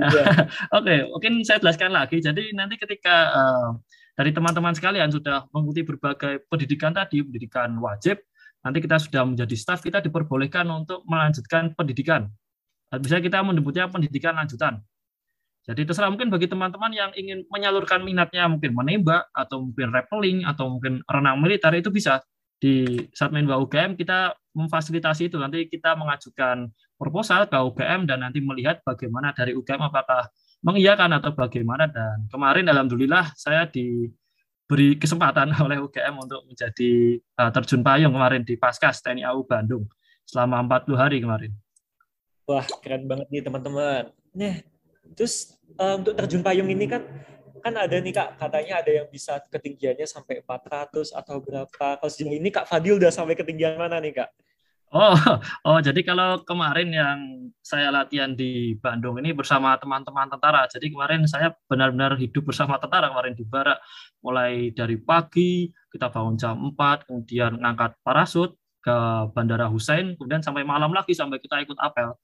Iya. 0.00 0.24
okay, 0.72 0.98
mungkin 1.12 1.32
saya 1.44 1.60
jelaskan 1.60 1.92
lagi. 1.92 2.16
Jadi 2.24 2.56
nanti 2.56 2.80
ketika 2.80 3.16
uh, 3.36 3.68
dari 4.16 4.32
teman-teman 4.32 4.72
sekalian 4.72 5.12
sudah 5.12 5.44
mengikuti 5.52 5.84
berbagai 5.84 6.48
pendidikan 6.48 6.96
tadi, 6.96 7.20
pendidikan 7.20 7.76
wajib, 7.84 8.24
nanti 8.64 8.80
kita 8.80 8.96
sudah 8.96 9.28
menjadi 9.28 9.52
staf, 9.52 9.84
kita 9.84 10.00
diperbolehkan 10.00 10.64
untuk 10.72 11.04
melanjutkan 11.04 11.76
pendidikan. 11.76 12.32
Bisa 12.96 13.20
kita 13.20 13.44
menyebutnya 13.44 13.92
pendidikan 13.92 14.32
lanjutan. 14.32 14.80
Jadi 15.66 15.82
terserah 15.82 16.14
mungkin 16.14 16.30
bagi 16.30 16.46
teman-teman 16.46 16.94
yang 16.94 17.10
ingin 17.18 17.42
menyalurkan 17.50 18.06
minatnya 18.06 18.46
mungkin 18.46 18.70
menembak 18.70 19.26
atau 19.34 19.66
mungkin 19.66 19.90
rappelling 19.90 20.46
atau 20.46 20.70
mungkin 20.70 21.02
renang 21.10 21.42
militer 21.42 21.74
itu 21.74 21.90
bisa 21.90 22.22
di 22.62 22.86
Satmenwa 23.10 23.58
UGM 23.60 23.98
kita 23.98 24.32
memfasilitasi 24.54 25.28
itu 25.28 25.36
nanti 25.36 25.66
kita 25.66 25.98
mengajukan 25.98 26.70
proposal 26.96 27.50
ke 27.50 27.58
UGM 27.58 28.08
dan 28.08 28.24
nanti 28.24 28.40
melihat 28.40 28.80
bagaimana 28.86 29.34
dari 29.34 29.52
UGM 29.52 29.90
apakah 29.90 30.30
mengiyakan 30.64 31.18
atau 31.20 31.34
bagaimana 31.36 31.90
dan 31.90 32.24
kemarin 32.32 32.64
alhamdulillah 32.70 33.36
saya 33.36 33.68
diberi 33.68 34.96
kesempatan 34.96 35.52
oleh 35.66 35.82
UGM 35.82 36.14
untuk 36.16 36.46
menjadi 36.48 37.20
uh, 37.42 37.50
terjun 37.50 37.82
payung 37.82 38.14
kemarin 38.14 38.46
di 38.46 38.54
Paskas 38.56 39.02
TNI 39.04 39.26
AU 39.28 39.44
Bandung 39.44 39.84
selama 40.22 40.62
40 40.62 40.94
hari 40.94 41.16
kemarin. 41.22 41.52
Wah, 42.46 42.62
keren 42.78 43.10
banget 43.10 43.26
nih 43.30 43.42
teman-teman. 43.42 44.14
Nih, 44.30 44.62
terus 45.14 45.54
uh, 45.78 46.00
untuk 46.00 46.16
terjun 46.16 46.42
payung 46.42 46.72
ini 46.72 46.88
kan 46.88 47.04
kan 47.62 47.74
ada 47.74 47.98
nih 47.98 48.14
kak 48.14 48.38
katanya 48.38 48.78
ada 48.78 48.90
yang 49.02 49.08
bisa 49.10 49.42
ketinggiannya 49.50 50.06
sampai 50.06 50.38
400 50.42 51.10
atau 51.10 51.36
berapa 51.42 51.86
kalau 51.98 52.10
sejauh 52.10 52.30
ini 52.30 52.54
kak 52.54 52.70
Fadil 52.70 52.98
udah 52.98 53.10
sampai 53.10 53.34
ketinggian 53.34 53.74
mana 53.74 53.98
nih 53.98 54.22
kak 54.22 54.30
Oh, 54.94 55.18
oh, 55.66 55.78
jadi 55.82 55.98
kalau 56.06 56.46
kemarin 56.46 56.94
yang 56.94 57.18
saya 57.58 57.90
latihan 57.90 58.30
di 58.38 58.78
Bandung 58.78 59.18
ini 59.18 59.34
bersama 59.34 59.74
teman-teman 59.82 60.30
tentara. 60.30 60.62
Jadi 60.70 60.94
kemarin 60.94 61.26
saya 61.26 61.50
benar-benar 61.66 62.14
hidup 62.14 62.46
bersama 62.46 62.78
tentara 62.78 63.10
kemarin 63.10 63.34
di 63.34 63.42
barak. 63.42 63.82
Mulai 64.22 64.70
dari 64.70 64.94
pagi 65.02 65.74
kita 65.90 66.06
bangun 66.06 66.38
jam 66.38 66.56
4, 66.70 67.02
kemudian 67.02 67.58
ngangkat 67.58 67.98
parasut 68.06 68.54
ke 68.78 68.96
Bandara 69.34 69.66
Hussein, 69.66 70.14
kemudian 70.14 70.38
sampai 70.38 70.62
malam 70.62 70.94
lagi 70.94 71.18
sampai 71.18 71.42
kita 71.42 71.58
ikut 71.66 71.74
apel. 71.82 72.14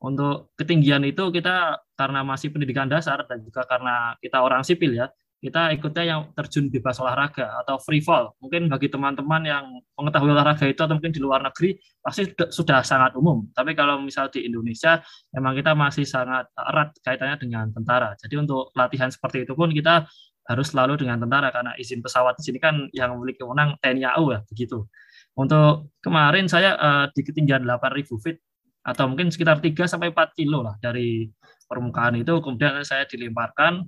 Untuk 0.00 0.52
ketinggian 0.58 1.04
itu 1.06 1.30
kita 1.32 1.80
karena 1.94 2.20
masih 2.26 2.50
pendidikan 2.50 2.90
dasar 2.90 3.24
dan 3.24 3.40
juga 3.40 3.64
karena 3.64 4.18
kita 4.20 4.42
orang 4.42 4.66
sipil 4.66 4.92
ya, 4.92 5.08
kita 5.44 5.76
ikutnya 5.76 6.04
yang 6.08 6.20
terjun 6.32 6.72
bebas 6.72 6.96
olahraga 7.04 7.60
atau 7.60 7.76
free 7.76 8.00
fall. 8.00 8.32
Mungkin 8.40 8.72
bagi 8.72 8.88
teman-teman 8.88 9.44
yang 9.44 9.64
mengetahui 9.92 10.32
olahraga 10.32 10.64
itu 10.64 10.80
atau 10.80 10.96
mungkin 10.96 11.12
di 11.12 11.20
luar 11.20 11.44
negeri 11.44 11.76
pasti 12.00 12.32
sudah 12.32 12.80
sangat 12.80 13.12
umum. 13.20 13.44
Tapi 13.52 13.76
kalau 13.76 14.00
misal 14.00 14.32
di 14.32 14.48
Indonesia 14.48 15.04
memang 15.36 15.52
kita 15.52 15.76
masih 15.76 16.08
sangat 16.08 16.48
erat 16.56 16.96
kaitannya 17.04 17.36
dengan 17.36 17.68
tentara. 17.76 18.16
Jadi 18.16 18.40
untuk 18.40 18.72
latihan 18.72 19.12
seperti 19.12 19.44
itu 19.44 19.52
pun 19.52 19.68
kita 19.68 20.08
harus 20.48 20.66
selalu 20.72 21.00
dengan 21.00 21.20
tentara 21.20 21.52
karena 21.52 21.76
izin 21.76 22.00
pesawat 22.00 22.40
di 22.40 22.42
sini 22.48 22.58
kan 22.60 22.88
yang 22.96 23.12
memiliki 23.12 23.44
wewenang 23.44 23.76
TNI 23.84 24.16
AU 24.16 24.24
ya 24.32 24.40
begitu. 24.48 24.88
Untuk 25.36 25.92
kemarin 26.00 26.48
saya 26.48 26.72
uh, 26.80 27.04
di 27.12 27.20
ketinggian 27.20 27.68
8000 27.68 28.24
feet 28.24 28.40
atau 28.84 29.08
mungkin 29.08 29.32
sekitar 29.32 29.64
3 29.64 29.88
sampai 29.88 30.12
4 30.12 30.36
kilo 30.36 30.60
lah 30.60 30.76
dari 30.76 31.26
permukaan 31.64 32.20
itu 32.20 32.36
kemudian 32.44 32.84
saya 32.84 33.08
dilemparkan 33.08 33.80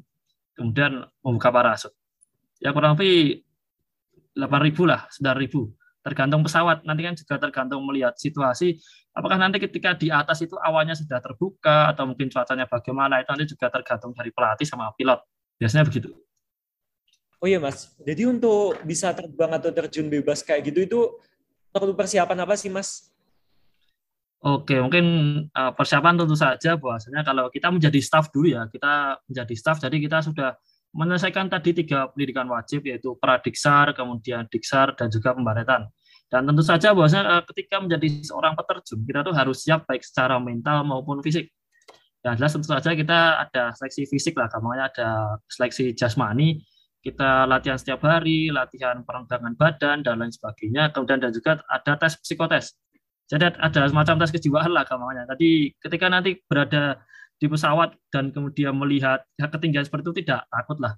kemudian 0.56 1.04
membuka 1.20 1.52
parasut. 1.52 1.92
Ya 2.56 2.72
kurang 2.72 2.96
lebih 2.96 3.44
8.000 4.32 4.88
lah, 4.88 5.04
9.000. 5.12 5.68
Tergantung 6.00 6.40
pesawat, 6.46 6.86
nanti 6.86 7.02
kan 7.04 7.12
juga 7.18 7.34
tergantung 7.36 7.82
melihat 7.84 8.16
situasi. 8.16 8.80
Apakah 9.12 9.36
nanti 9.36 9.60
ketika 9.60 9.92
di 9.92 10.08
atas 10.08 10.40
itu 10.40 10.56
awannya 10.56 10.96
sudah 10.96 11.18
terbuka, 11.20 11.90
atau 11.92 12.08
mungkin 12.08 12.32
cuacanya 12.32 12.64
bagaimana, 12.64 13.20
itu 13.20 13.28
nanti 13.32 13.46
juga 13.52 13.68
tergantung 13.68 14.16
dari 14.16 14.30
pelatih 14.32 14.64
sama 14.64 14.92
pilot. 14.94 15.20
Biasanya 15.60 15.84
begitu. 15.88 16.14
Oh 17.36 17.44
iya 17.44 17.60
mas, 17.60 17.92
jadi 18.00 18.32
untuk 18.32 18.80
bisa 18.88 19.12
terbang 19.12 19.52
atau 19.60 19.68
terjun 19.68 20.08
bebas 20.08 20.40
kayak 20.40 20.72
gitu 20.72 20.80
itu 20.88 21.00
perlu 21.68 21.92
persiapan 21.92 22.48
apa 22.48 22.56
sih 22.56 22.72
mas? 22.72 23.12
Oke, 24.44 24.76
mungkin 24.76 25.06
uh, 25.48 25.72
persiapan 25.72 26.20
tentu 26.20 26.36
saja 26.36 26.76
bahwasanya 26.76 27.24
kalau 27.24 27.48
kita 27.48 27.72
menjadi 27.72 27.96
staff 28.04 28.28
dulu 28.28 28.52
ya, 28.52 28.68
kita 28.68 29.16
menjadi 29.24 29.54
staff, 29.56 29.80
jadi 29.80 29.96
kita 29.96 30.20
sudah 30.20 30.60
menyelesaikan 30.92 31.48
tadi 31.48 31.72
tiga 31.72 32.12
pendidikan 32.12 32.44
wajib 32.52 32.84
yaitu 32.84 33.16
pradiksar, 33.16 33.96
kemudian 33.96 34.44
diksar, 34.52 34.92
dan 34.92 35.08
juga 35.08 35.32
pembaretan. 35.32 35.88
Dan 36.28 36.44
tentu 36.44 36.60
saja 36.60 36.92
bahwasanya 36.92 37.24
uh, 37.40 37.42
ketika 37.48 37.80
menjadi 37.80 38.22
seorang 38.28 38.52
peterjun, 38.52 39.00
kita 39.08 39.24
tuh 39.24 39.32
harus 39.32 39.56
siap 39.64 39.88
baik 39.88 40.04
secara 40.04 40.36
mental 40.36 40.84
maupun 40.84 41.24
fisik. 41.24 41.48
Dan 42.20 42.36
jelas 42.36 42.52
tentu 42.52 42.68
saja 42.68 42.92
kita 42.92 43.40
ada 43.40 43.72
seleksi 43.72 44.04
fisik 44.04 44.36
lah, 44.36 44.52
namanya 44.52 44.92
ada 44.92 45.08
seleksi 45.48 45.96
jasmani, 45.96 46.60
kita 47.00 47.48
latihan 47.48 47.80
setiap 47.80 48.04
hari, 48.04 48.52
latihan 48.52 49.00
perenggangan 49.00 49.56
badan, 49.56 50.04
dan 50.04 50.20
lain 50.20 50.34
sebagainya. 50.34 50.92
Kemudian 50.92 51.24
dan 51.24 51.32
juga 51.32 51.64
ada 51.72 51.96
tes 51.96 52.20
psikotes 52.20 52.76
jadi 53.26 53.50
ada 53.58 53.90
semacam 53.90 54.14
tes 54.22 54.30
kejiwaan 54.30 54.70
lah 54.70 54.86
gampangnya. 54.86 55.26
Tadi 55.26 55.74
ketika 55.82 56.06
nanti 56.06 56.38
berada 56.46 57.02
di 57.36 57.46
pesawat 57.50 57.98
dan 58.14 58.30
kemudian 58.30 58.72
melihat 58.78 59.26
ketinggian 59.36 59.82
seperti 59.82 60.04
itu 60.06 60.14
tidak 60.22 60.46
takut 60.48 60.78
lah. 60.78 60.94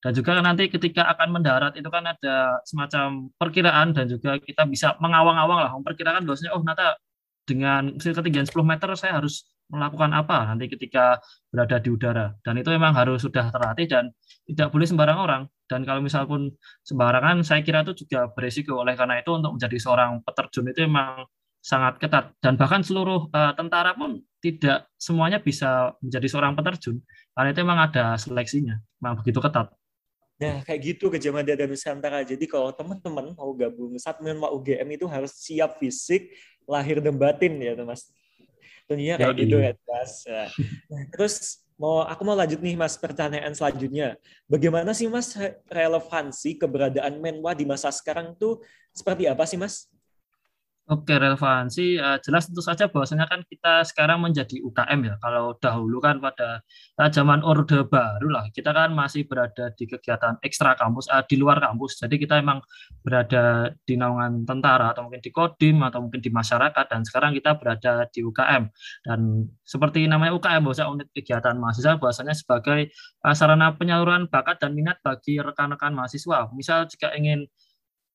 Dan 0.00 0.16
juga 0.16 0.40
nanti 0.40 0.72
ketika 0.72 1.12
akan 1.12 1.28
mendarat 1.28 1.76
itu 1.76 1.90
kan 1.92 2.08
ada 2.08 2.56
semacam 2.64 3.28
perkiraan 3.36 3.92
dan 3.92 4.08
juga 4.08 4.40
kita 4.40 4.64
bisa 4.64 4.96
mengawang-awang 4.96 5.60
lah, 5.60 5.70
memperkirakan 5.76 6.24
bahwasanya 6.24 6.56
oh 6.56 6.62
nanti 6.64 6.82
dengan 7.44 7.98
ketinggian 8.00 8.48
10 8.48 8.64
meter 8.64 8.88
saya 8.96 9.20
harus 9.20 9.44
melakukan 9.70 10.10
apa 10.14 10.50
nanti 10.50 10.72
ketika 10.72 11.20
berada 11.52 11.76
di 11.82 11.90
udara. 11.92 12.32
Dan 12.40 12.62
itu 12.62 12.70
memang 12.72 12.94
harus 12.96 13.20
sudah 13.20 13.52
terlatih 13.52 13.86
dan 13.90 14.04
tidak 14.48 14.72
boleh 14.72 14.86
sembarang 14.88 15.18
orang. 15.18 15.42
Dan 15.68 15.86
kalau 15.86 16.00
misal 16.02 16.26
pun 16.26 16.50
sembarangan, 16.82 17.46
saya 17.46 17.62
kira 17.62 17.86
itu 17.86 18.06
juga 18.06 18.26
beresiko. 18.32 18.82
Oleh 18.82 18.98
karena 18.98 19.22
itu 19.22 19.30
untuk 19.30 19.54
menjadi 19.54 19.78
seorang 19.78 20.24
peterjun 20.26 20.66
itu 20.72 20.82
memang 20.88 21.22
sangat 21.60 22.00
ketat 22.00 22.32
dan 22.40 22.56
bahkan 22.56 22.80
seluruh 22.80 23.28
uh, 23.30 23.52
tentara 23.52 23.92
pun 23.92 24.24
tidak 24.40 24.88
semuanya 24.96 25.36
bisa 25.36 25.92
menjadi 26.00 26.26
seorang 26.26 26.56
peterjun 26.56 27.04
karena 27.36 27.48
itu 27.52 27.60
memang 27.60 27.80
ada 27.84 28.16
seleksinya 28.16 28.80
memang 28.96 29.20
begitu 29.20 29.38
ketat. 29.44 29.68
Nah 30.40 30.64
kayak 30.64 30.80
gitu 30.80 31.12
ke 31.12 31.20
Jamada 31.20 31.52
dan 31.52 31.68
Nusantara. 31.68 32.24
Jadi 32.24 32.48
kalau 32.48 32.72
teman-teman 32.72 33.36
mau 33.36 33.52
gabung 33.52 33.92
Satmen 34.00 34.40
UGM 34.40 34.88
itu 34.96 35.04
harus 35.04 35.36
siap 35.36 35.76
fisik, 35.76 36.32
lahir 36.64 37.04
dan 37.04 37.20
batin 37.20 37.60
ya 37.60 37.76
Mas. 37.84 38.08
Tentunya 38.88 39.20
kayak 39.20 39.36
gitu 39.36 39.60
ya 39.60 39.76
Mas. 39.84 40.24
Nah, 40.88 41.04
terus 41.12 41.60
mau 41.76 42.08
aku 42.08 42.24
mau 42.24 42.32
lanjut 42.32 42.56
nih 42.56 42.72
Mas 42.72 42.96
pertanyaan 42.96 43.52
selanjutnya. 43.52 44.16
Bagaimana 44.48 44.96
sih 44.96 45.12
Mas 45.12 45.36
relevansi 45.68 46.56
keberadaan 46.56 47.20
Menwa 47.20 47.52
di 47.52 47.68
masa 47.68 47.92
sekarang 47.92 48.32
tuh 48.40 48.64
seperti 48.96 49.28
apa 49.28 49.44
sih 49.44 49.60
Mas? 49.60 49.92
Oke, 50.90 51.22
relevansi 51.22 52.02
uh, 52.02 52.18
jelas 52.18 52.50
tentu 52.50 52.58
saja 52.66 52.90
bahwasanya 52.90 53.30
kan 53.30 53.46
kita 53.46 53.86
sekarang 53.86 54.26
menjadi 54.26 54.58
UKM 54.58 55.00
ya. 55.06 55.14
Kalau 55.22 55.54
dahulu 55.54 56.02
kan 56.02 56.18
pada 56.18 56.66
zaman 57.14 57.46
Orde 57.46 57.86
Baru 57.86 58.26
lah, 58.26 58.50
kita 58.50 58.74
kan 58.74 58.90
masih 58.90 59.22
berada 59.22 59.70
di 59.78 59.86
kegiatan 59.86 60.42
ekstra 60.42 60.74
kampus, 60.74 61.06
uh, 61.06 61.22
di 61.22 61.38
luar 61.38 61.62
kampus. 61.62 62.02
Jadi 62.02 62.18
kita 62.18 62.42
emang 62.42 62.58
berada 63.06 63.70
di 63.86 63.94
naungan 63.94 64.42
tentara 64.42 64.90
atau 64.90 65.06
mungkin 65.06 65.22
di 65.22 65.30
Kodim 65.30 65.78
atau 65.86 66.02
mungkin 66.02 66.18
di 66.18 66.30
masyarakat 66.34 66.84
dan 66.90 67.06
sekarang 67.06 67.38
kita 67.38 67.54
berada 67.54 68.10
di 68.10 68.26
UKM. 68.26 68.62
Dan 69.06 69.46
seperti 69.62 70.10
namanya 70.10 70.34
UKM, 70.42 70.66
bahwasanya 70.66 70.90
unit 70.90 71.08
kegiatan 71.14 71.54
mahasiswa 71.54 72.02
bahwasanya 72.02 72.34
sebagai 72.34 72.90
uh, 73.22 73.30
sarana 73.30 73.78
penyaluran 73.78 74.26
bakat 74.26 74.58
dan 74.58 74.74
minat 74.74 74.98
bagi 75.06 75.38
rekan-rekan 75.38 75.94
mahasiswa. 75.94 76.50
Misal 76.50 76.90
jika 76.90 77.14
ingin 77.14 77.46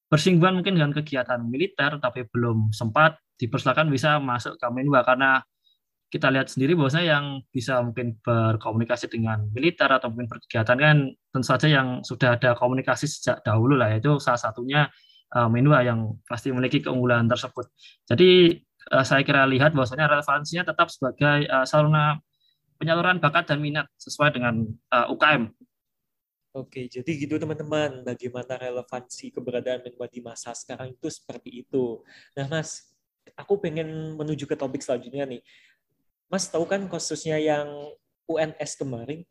bersinggungan 0.09 0.61
mungkin 0.61 0.77
dengan 0.77 0.93
kegiatan 0.93 1.41
militer 1.41 1.97
tapi 1.97 2.29
belum 2.29 2.69
sempat 2.71 3.17
dipersilakan 3.41 3.91
bisa 3.91 4.21
masuk 4.21 4.55
ke 4.55 4.67
Menwa 4.71 5.01
karena 5.03 5.41
kita 6.07 6.31
lihat 6.31 6.47
sendiri 6.47 6.77
bahwasanya 6.77 7.07
yang 7.17 7.25
bisa 7.51 7.81
mungkin 7.81 8.15
berkomunikasi 8.21 9.11
dengan 9.11 9.49
militer 9.51 9.89
atau 9.89 10.07
mungkin 10.13 10.31
berkegiatan 10.31 10.77
kan 10.77 10.97
tentu 11.11 11.43
saja 11.45 11.67
yang 11.67 12.05
sudah 12.05 12.39
ada 12.39 12.55
komunikasi 12.55 13.09
sejak 13.09 13.43
dahulu 13.43 13.75
lah 13.75 13.91
yaitu 13.91 14.15
salah 14.21 14.39
satunya 14.39 14.87
uh, 15.35 15.49
Menwa 15.51 15.81
yang 15.83 16.15
pasti 16.29 16.53
memiliki 16.53 16.79
keunggulan 16.85 17.27
tersebut. 17.27 17.67
Jadi 18.07 18.55
uh, 18.95 19.03
saya 19.03 19.25
kira 19.27 19.43
lihat 19.49 19.75
bahwasanya 19.75 20.07
relevansinya 20.07 20.63
tetap 20.63 20.87
sebagai 20.87 21.49
uh, 21.51 21.65
sarana 21.67 22.21
penyaluran 22.79 23.19
bakat 23.19 23.51
dan 23.51 23.59
minat 23.59 23.89
sesuai 23.99 24.35
dengan 24.35 24.63
uh, 24.93 25.11
UKM 25.11 25.51
Oke, 26.55 26.87
jadi 26.87 27.11
gitu 27.19 27.35
teman-teman, 27.35 28.07
bagaimana 28.07 28.55
relevansi 28.55 29.27
keberadaan 29.27 29.83
Menwa 29.83 30.07
di 30.07 30.23
masa 30.23 30.55
sekarang 30.55 30.95
itu 30.95 31.11
seperti 31.11 31.67
itu. 31.67 31.99
Nah, 32.31 32.47
Mas, 32.47 32.95
aku 33.35 33.59
pengen 33.59 34.15
menuju 34.15 34.47
ke 34.47 34.55
topik 34.55 34.79
selanjutnya 34.79 35.27
nih. 35.27 35.43
Mas 36.31 36.47
tahu 36.47 36.63
kan 36.63 36.79
kasusnya 36.87 37.35
yang 37.43 37.67
UNS 38.31 38.71
kemarin? 38.79 39.27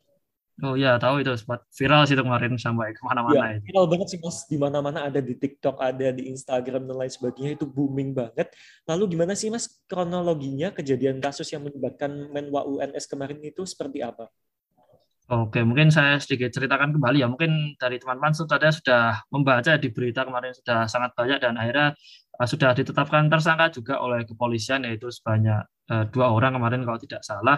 Oh 0.63 0.77
iya, 0.77 1.01
tahu 1.01 1.19
itu 1.19 1.33
sempat 1.35 1.65
viral 1.73 2.05
sih 2.07 2.15
kemarin 2.15 2.55
sampai 2.61 2.93
ke 2.93 3.01
mana-mana. 3.03 3.57
Ya, 3.57 3.59
viral 3.59 3.89
banget 3.89 4.07
sih 4.15 4.19
mas, 4.21 4.45
di 4.47 4.55
mana-mana 4.55 5.09
ada 5.09 5.19
di 5.19 5.33
TikTok, 5.35 5.81
ada 5.81 6.15
di 6.15 6.31
Instagram 6.31 6.87
dan 6.87 6.95
lain 6.95 7.11
sebagainya 7.11 7.59
itu 7.59 7.65
booming 7.67 8.15
banget. 8.15 8.53
Lalu 8.87 9.17
gimana 9.17 9.33
sih 9.33 9.51
mas 9.51 9.67
kronologinya 9.89 10.71
kejadian 10.71 11.19
kasus 11.19 11.49
yang 11.51 11.65
melibatkan 11.65 12.29
Menwa 12.31 12.63
UNS 12.69 13.09
kemarin 13.09 13.41
itu 13.43 13.65
seperti 13.67 13.99
apa? 13.99 14.31
Oke, 15.25 15.65
mungkin 15.65 15.89
saya 15.89 16.21
sedikit 16.21 16.53
ceritakan 16.53 16.93
kembali 16.93 17.25
ya. 17.25 17.25
Mungkin 17.25 17.81
dari 17.81 17.97
teman-teman 17.97 18.37
sudah 18.37 18.61
sudah 18.69 19.25
membaca 19.33 19.73
di 19.73 19.89
berita 19.89 20.21
kemarin 20.21 20.53
sudah 20.53 20.85
sangat 20.85 21.17
banyak 21.17 21.41
dan 21.41 21.57
akhirnya 21.57 21.97
uh, 22.37 22.45
sudah 22.45 22.77
ditetapkan 22.77 23.25
tersangka 23.25 23.73
juga 23.73 24.05
oleh 24.05 24.21
kepolisian 24.29 24.85
yaitu 24.85 25.09
sebanyak 25.09 25.65
uh, 25.89 26.05
dua 26.13 26.29
orang 26.29 26.53
kemarin 26.61 26.85
kalau 26.85 27.01
tidak 27.01 27.25
salah. 27.25 27.57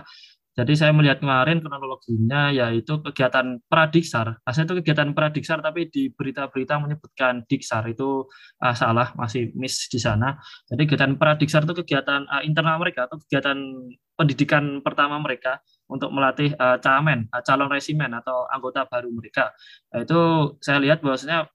Jadi 0.56 0.74
saya 0.80 0.96
melihat 0.96 1.20
kemarin 1.20 1.60
kronologinya 1.60 2.56
yaitu 2.56 3.04
kegiatan 3.04 3.60
pradiksar. 3.68 4.40
Asal 4.48 4.64
itu 4.64 4.80
kegiatan 4.80 5.12
pradiksar 5.12 5.60
tapi 5.60 5.92
di 5.92 6.08
berita-berita 6.08 6.80
menyebutkan 6.80 7.44
diksar 7.52 7.84
itu 7.92 8.32
uh, 8.64 8.76
salah, 8.80 9.12
masih 9.20 9.52
miss 9.60 9.92
di 9.92 10.00
sana. 10.00 10.40
Jadi 10.72 10.88
kegiatan 10.88 11.20
pradiksar 11.20 11.68
itu 11.68 11.84
kegiatan 11.84 12.32
uh, 12.32 12.42
internal 12.48 12.80
mereka 12.80 13.12
atau 13.12 13.20
kegiatan 13.28 13.60
pendidikan 14.16 14.80
pertama 14.82 15.20
mereka 15.20 15.60
untuk 15.88 16.12
melatih 16.12 16.54
uh, 16.60 16.78
camen, 16.80 17.28
uh, 17.32 17.42
calon 17.44 17.72
resimen 17.72 18.12
atau 18.16 18.46
anggota 18.52 18.84
baru 18.88 19.08
mereka. 19.12 19.56
Nah, 19.92 20.04
itu 20.04 20.20
saya 20.60 20.78
lihat 20.84 21.00
bahwasanya 21.00 21.48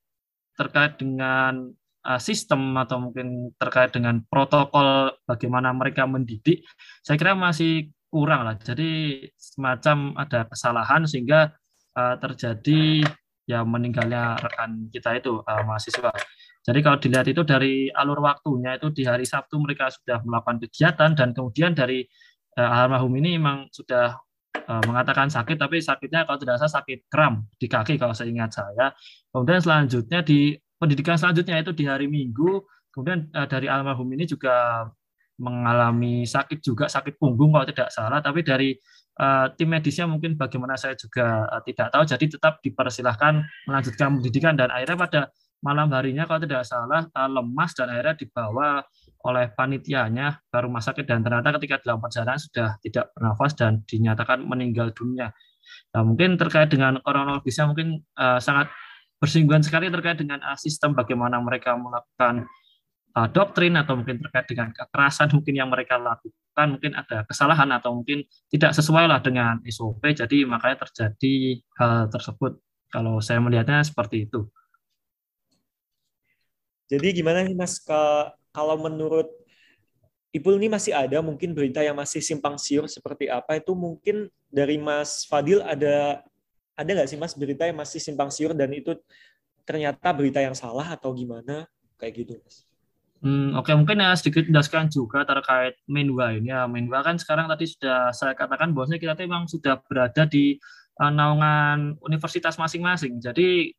terkait 0.57 1.01
dengan 1.01 1.73
uh, 2.05 2.21
sistem 2.21 2.77
atau 2.77 3.01
mungkin 3.01 3.53
terkait 3.57 3.93
dengan 3.93 4.21
protokol 4.27 5.17
bagaimana 5.25 5.73
mereka 5.73 6.05
mendidik, 6.09 6.65
saya 7.05 7.17
kira 7.17 7.37
masih 7.37 7.93
kurang 8.13 8.45
lah. 8.45 8.57
Jadi 8.61 9.25
semacam 9.37 10.13
ada 10.21 10.45
kesalahan 10.49 11.09
sehingga 11.09 11.53
uh, 11.97 12.17
terjadi 12.21 13.05
ya 13.49 13.65
meninggalnya 13.67 14.39
rekan 14.39 14.89
kita 14.93 15.19
itu 15.19 15.41
uh, 15.41 15.63
mahasiswa. 15.65 16.13
Jadi 16.63 16.79
kalau 16.79 16.99
dilihat 17.03 17.27
itu 17.27 17.43
dari 17.43 17.91
alur 17.91 18.23
waktunya 18.23 18.79
itu 18.79 18.95
di 18.95 19.03
hari 19.03 19.27
Sabtu 19.27 19.59
mereka 19.59 19.91
sudah 19.91 20.23
melakukan 20.23 20.63
kegiatan 20.63 21.11
dan 21.19 21.35
kemudian 21.35 21.75
dari 21.75 22.07
almarhum 22.57 23.13
ini 23.17 23.41
memang 23.41 23.69
sudah 23.73 24.17
uh, 24.69 24.83
mengatakan 24.85 25.29
sakit 25.29 25.57
tapi 25.59 25.81
sakitnya 25.83 26.29
kalau 26.29 26.39
tidak 26.39 26.61
salah 26.61 26.75
sakit 26.83 27.09
kram 27.09 27.45
di 27.57 27.67
kaki 27.67 27.97
kalau 27.99 28.15
saya 28.15 28.31
ingat 28.31 28.53
saya. 28.55 28.93
Kemudian 29.33 29.61
selanjutnya 29.63 30.21
di 30.23 30.55
pendidikan 30.77 31.17
selanjutnya 31.17 31.63
itu 31.63 31.73
di 31.73 31.85
hari 31.87 32.07
Minggu 32.11 32.63
kemudian 32.93 33.31
uh, 33.33 33.49
dari 33.49 33.67
almarhum 33.67 34.07
ini 34.13 34.29
juga 34.29 34.85
mengalami 35.41 36.29
sakit 36.29 36.61
juga 36.61 36.87
sakit 36.87 37.17
punggung 37.17 37.57
kalau 37.57 37.67
tidak 37.67 37.89
salah 37.89 38.21
tapi 38.21 38.45
dari 38.45 38.77
uh, 39.19 39.49
tim 39.57 39.73
medisnya 39.73 40.05
mungkin 40.05 40.37
bagaimana 40.37 40.77
saya 40.77 40.95
juga 40.95 41.49
uh, 41.49 41.63
tidak 41.65 41.89
tahu. 41.89 42.05
Jadi 42.05 42.25
tetap 42.37 42.61
dipersilahkan 42.61 43.43
melanjutkan 43.67 44.21
pendidikan 44.21 44.55
dan 44.55 44.69
akhirnya 44.69 44.99
pada 45.01 45.21
malam 45.63 45.89
harinya 45.95 46.27
kalau 46.27 46.43
tidak 46.43 46.67
salah 46.69 47.07
uh, 47.15 47.31
lemas 47.31 47.71
dan 47.73 47.87
akhirnya 47.91 48.15
dibawa 48.19 48.83
oleh 49.23 49.51
panitianya 49.55 50.43
ke 50.51 50.59
rumah 50.59 50.83
sakit 50.83 51.07
dan 51.07 51.23
ternyata 51.23 51.55
ketika 51.59 51.83
dalam 51.83 52.03
perjalanan 52.03 52.39
sudah 52.39 52.77
tidak 52.83 53.11
bernafas 53.15 53.53
dan 53.55 53.83
dinyatakan 53.87 54.43
meninggal 54.43 54.91
dunia. 54.91 55.31
Nah, 55.95 56.03
mungkin 56.03 56.37
terkait 56.37 56.69
dengan 56.73 56.99
kronologisnya 57.01 57.71
mungkin 57.71 58.03
uh, 58.19 58.43
sangat 58.43 58.69
bersinggungan 59.23 59.63
sekali 59.63 59.87
terkait 59.89 60.19
dengan 60.19 60.43
uh, 60.43 60.59
sistem 60.59 60.99
bagaimana 60.99 61.39
mereka 61.39 61.79
melakukan 61.79 62.51
uh, 63.15 63.29
doktrin 63.31 63.79
atau 63.79 63.95
mungkin 63.95 64.19
terkait 64.19 64.51
dengan 64.51 64.75
kekerasan 64.75 65.31
mungkin 65.31 65.55
yang 65.55 65.69
mereka 65.71 66.01
lakukan 66.01 66.67
mungkin 66.67 66.93
ada 66.99 67.23
kesalahan 67.29 67.71
atau 67.71 68.03
mungkin 68.03 68.27
tidak 68.51 68.75
sesuai 68.75 69.07
lah 69.09 69.23
dengan 69.23 69.63
SOP 69.65 70.03
jadi 70.03 70.45
makanya 70.45 70.85
terjadi 70.85 71.63
hal 71.79 72.11
tersebut 72.11 72.59
kalau 72.93 73.23
saya 73.25 73.41
melihatnya 73.41 73.81
seperti 73.81 74.29
itu. 74.29 74.45
Jadi 76.93 77.09
gimana 77.17 77.41
nih 77.41 77.57
Mas 77.57 77.81
kalau 78.53 78.77
menurut 78.79 79.29
Ipul 80.33 80.57
ini 80.57 80.73
masih 80.73 80.97
ada 80.97 81.21
mungkin 81.21 81.53
berita 81.53 81.85
yang 81.85 81.93
masih 81.93 82.25
simpang 82.25 82.57
siur 82.57 82.89
seperti 82.89 83.29
apa 83.29 83.61
itu 83.61 83.77
mungkin 83.77 84.33
dari 84.49 84.81
Mas 84.81 85.29
Fadil 85.29 85.61
ada 85.61 86.25
ada 86.73 86.89
nggak 86.89 87.05
sih 87.05 87.21
Mas 87.21 87.37
berita 87.37 87.69
yang 87.69 87.77
masih 87.77 88.01
simpang 88.01 88.33
siur 88.33 88.57
dan 88.57 88.73
itu 88.73 88.97
ternyata 89.69 90.09
berita 90.17 90.41
yang 90.41 90.57
salah 90.57 90.89
atau 90.97 91.13
gimana 91.13 91.69
kayak 92.01 92.25
gitu 92.25 92.41
Mas? 92.41 92.65
Hmm, 93.23 93.55
Oke, 93.55 93.71
okay. 93.71 93.75
mungkin 93.79 94.03
ya 94.03 94.11
sedikit 94.19 94.43
jelaskan 94.51 94.91
juga 94.91 95.23
terkait 95.23 95.79
Menwa 95.87 96.35
ini 96.35 96.51
ya. 96.51 96.67
Menwa 96.67 97.07
kan 97.07 97.21
sekarang 97.21 97.47
tadi 97.47 97.71
sudah 97.71 98.11
saya 98.11 98.35
katakan 98.35 98.75
bahwasanya 98.75 98.99
kita 98.99 99.15
memang 99.15 99.47
sudah 99.47 99.79
berada 99.87 100.27
di 100.27 100.59
uh, 100.99 101.13
naungan 101.13 102.03
universitas 102.03 102.59
masing-masing. 102.59 103.23
Jadi 103.23 103.71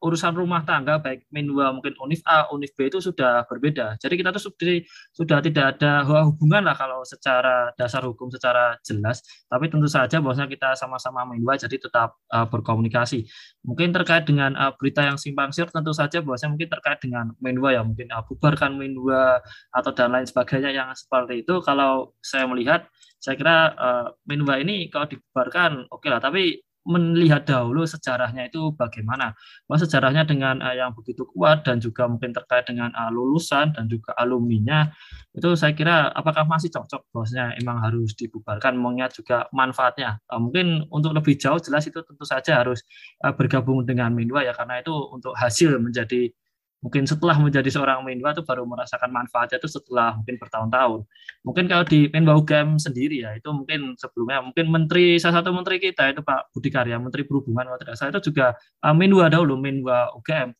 urusan 0.00 0.32
rumah 0.32 0.64
tangga 0.64 0.96
baik 0.96 1.28
minwa 1.28 1.76
mungkin 1.76 1.92
univ 2.00 2.24
A, 2.24 2.48
univ 2.50 2.72
B 2.72 2.88
itu 2.88 2.98
sudah 3.04 3.44
berbeda. 3.44 4.00
Jadi 4.00 4.14
kita 4.16 4.32
tuh 4.32 4.48
sudah, 4.48 4.80
sudah 5.12 5.38
tidak 5.44 5.76
ada 5.76 6.02
hubungan 6.24 6.64
lah 6.64 6.74
kalau 6.74 7.04
secara 7.04 7.70
dasar 7.76 8.00
hukum 8.08 8.32
secara 8.32 8.80
jelas. 8.80 9.20
Tapi 9.46 9.68
tentu 9.68 9.86
saja 9.86 10.18
bahwasanya 10.18 10.48
kita 10.48 10.68
sama-sama 10.74 11.28
minwa 11.28 11.52
jadi 11.60 11.76
tetap 11.76 12.16
uh, 12.32 12.48
berkomunikasi. 12.48 13.28
Mungkin 13.68 13.92
terkait 13.92 14.24
dengan 14.24 14.56
uh, 14.56 14.72
berita 14.72 15.04
yang 15.04 15.20
simpang 15.20 15.52
siur 15.52 15.68
tentu 15.68 15.92
saja 15.92 16.24
bahwasanya 16.24 16.56
mungkin 16.56 16.70
terkait 16.72 16.98
dengan 17.04 17.36
minwa 17.36 17.68
ya 17.68 17.84
mungkin 17.84 18.08
uh, 18.08 18.24
bubarkan 18.24 18.80
minwa 18.80 19.44
atau 19.70 19.92
dan 19.92 20.16
lain 20.16 20.24
sebagainya 20.24 20.72
yang 20.72 20.88
seperti 20.96 21.44
itu. 21.44 21.60
Kalau 21.60 22.16
saya 22.24 22.48
melihat 22.48 22.88
saya 23.20 23.36
kira 23.36 23.56
uh, 23.76 24.06
minwa 24.24 24.56
ini 24.56 24.88
kalau 24.88 25.04
dibubarkan 25.04 25.84
oke 25.92 26.00
okay 26.00 26.08
lah 26.08 26.24
tapi 26.24 26.64
melihat 26.90 27.46
dahulu 27.46 27.86
sejarahnya 27.86 28.50
itu 28.50 28.74
bagaimana. 28.74 29.38
Bahwa 29.64 29.78
sejarahnya 29.78 30.26
dengan 30.26 30.58
uh, 30.58 30.74
yang 30.74 30.90
begitu 30.92 31.24
kuat 31.30 31.62
dan 31.62 31.78
juga 31.78 32.10
mungkin 32.10 32.34
terkait 32.34 32.66
dengan 32.66 32.90
uh, 32.92 33.08
lulusan 33.14 33.72
dan 33.72 33.86
juga 33.86 34.12
alumninya 34.18 34.90
itu 35.30 35.54
saya 35.54 35.70
kira 35.78 36.10
apakah 36.10 36.42
masih 36.42 36.74
cocok 36.74 37.06
bosnya 37.14 37.54
emang 37.62 37.78
harus 37.78 38.18
dibubarkan 38.18 38.74
mengingat 38.74 39.14
juga 39.14 39.46
manfaatnya. 39.54 40.18
Uh, 40.26 40.42
mungkin 40.42 40.90
untuk 40.90 41.14
lebih 41.14 41.38
jauh 41.38 41.62
jelas 41.62 41.86
itu 41.86 42.02
tentu 42.02 42.26
saja 42.26 42.66
harus 42.66 42.82
uh, 43.22 43.30
bergabung 43.30 43.86
dengan 43.86 44.10
Minwa 44.10 44.42
ya 44.42 44.50
karena 44.50 44.82
itu 44.82 44.92
untuk 44.92 45.32
hasil 45.38 45.78
menjadi 45.78 46.34
mungkin 46.80 47.04
setelah 47.04 47.36
menjadi 47.36 47.68
seorang 47.68 48.00
Menwa 48.00 48.32
itu 48.32 48.40
baru 48.40 48.64
merasakan 48.64 49.12
manfaatnya 49.12 49.60
itu 49.60 49.68
setelah 49.68 50.16
mungkin 50.16 50.40
bertahun-tahun. 50.40 51.00
Mungkin 51.44 51.64
kalau 51.68 51.84
di 51.84 52.08
Menwa 52.08 52.40
UGM 52.40 52.80
sendiri 52.80 53.20
ya 53.20 53.36
itu 53.36 53.48
mungkin 53.52 53.94
sebelumnya 54.00 54.40
mungkin 54.40 54.66
menteri 54.72 55.20
salah 55.20 55.44
satu 55.44 55.52
menteri 55.52 55.76
kita 55.76 56.08
itu 56.08 56.24
Pak 56.24 56.56
Budi 56.56 56.72
Karya, 56.72 56.96
Menteri 56.96 57.28
Perhubungan 57.28 57.68
kalau 57.68 57.78
tidak 57.80 57.96
salah 58.00 58.10
itu 58.16 58.32
juga 58.32 58.56
uh, 58.80 58.94
Menwa 58.96 59.28
dahulu 59.28 59.60
Menwa 59.60 60.08
UGM 60.16 60.56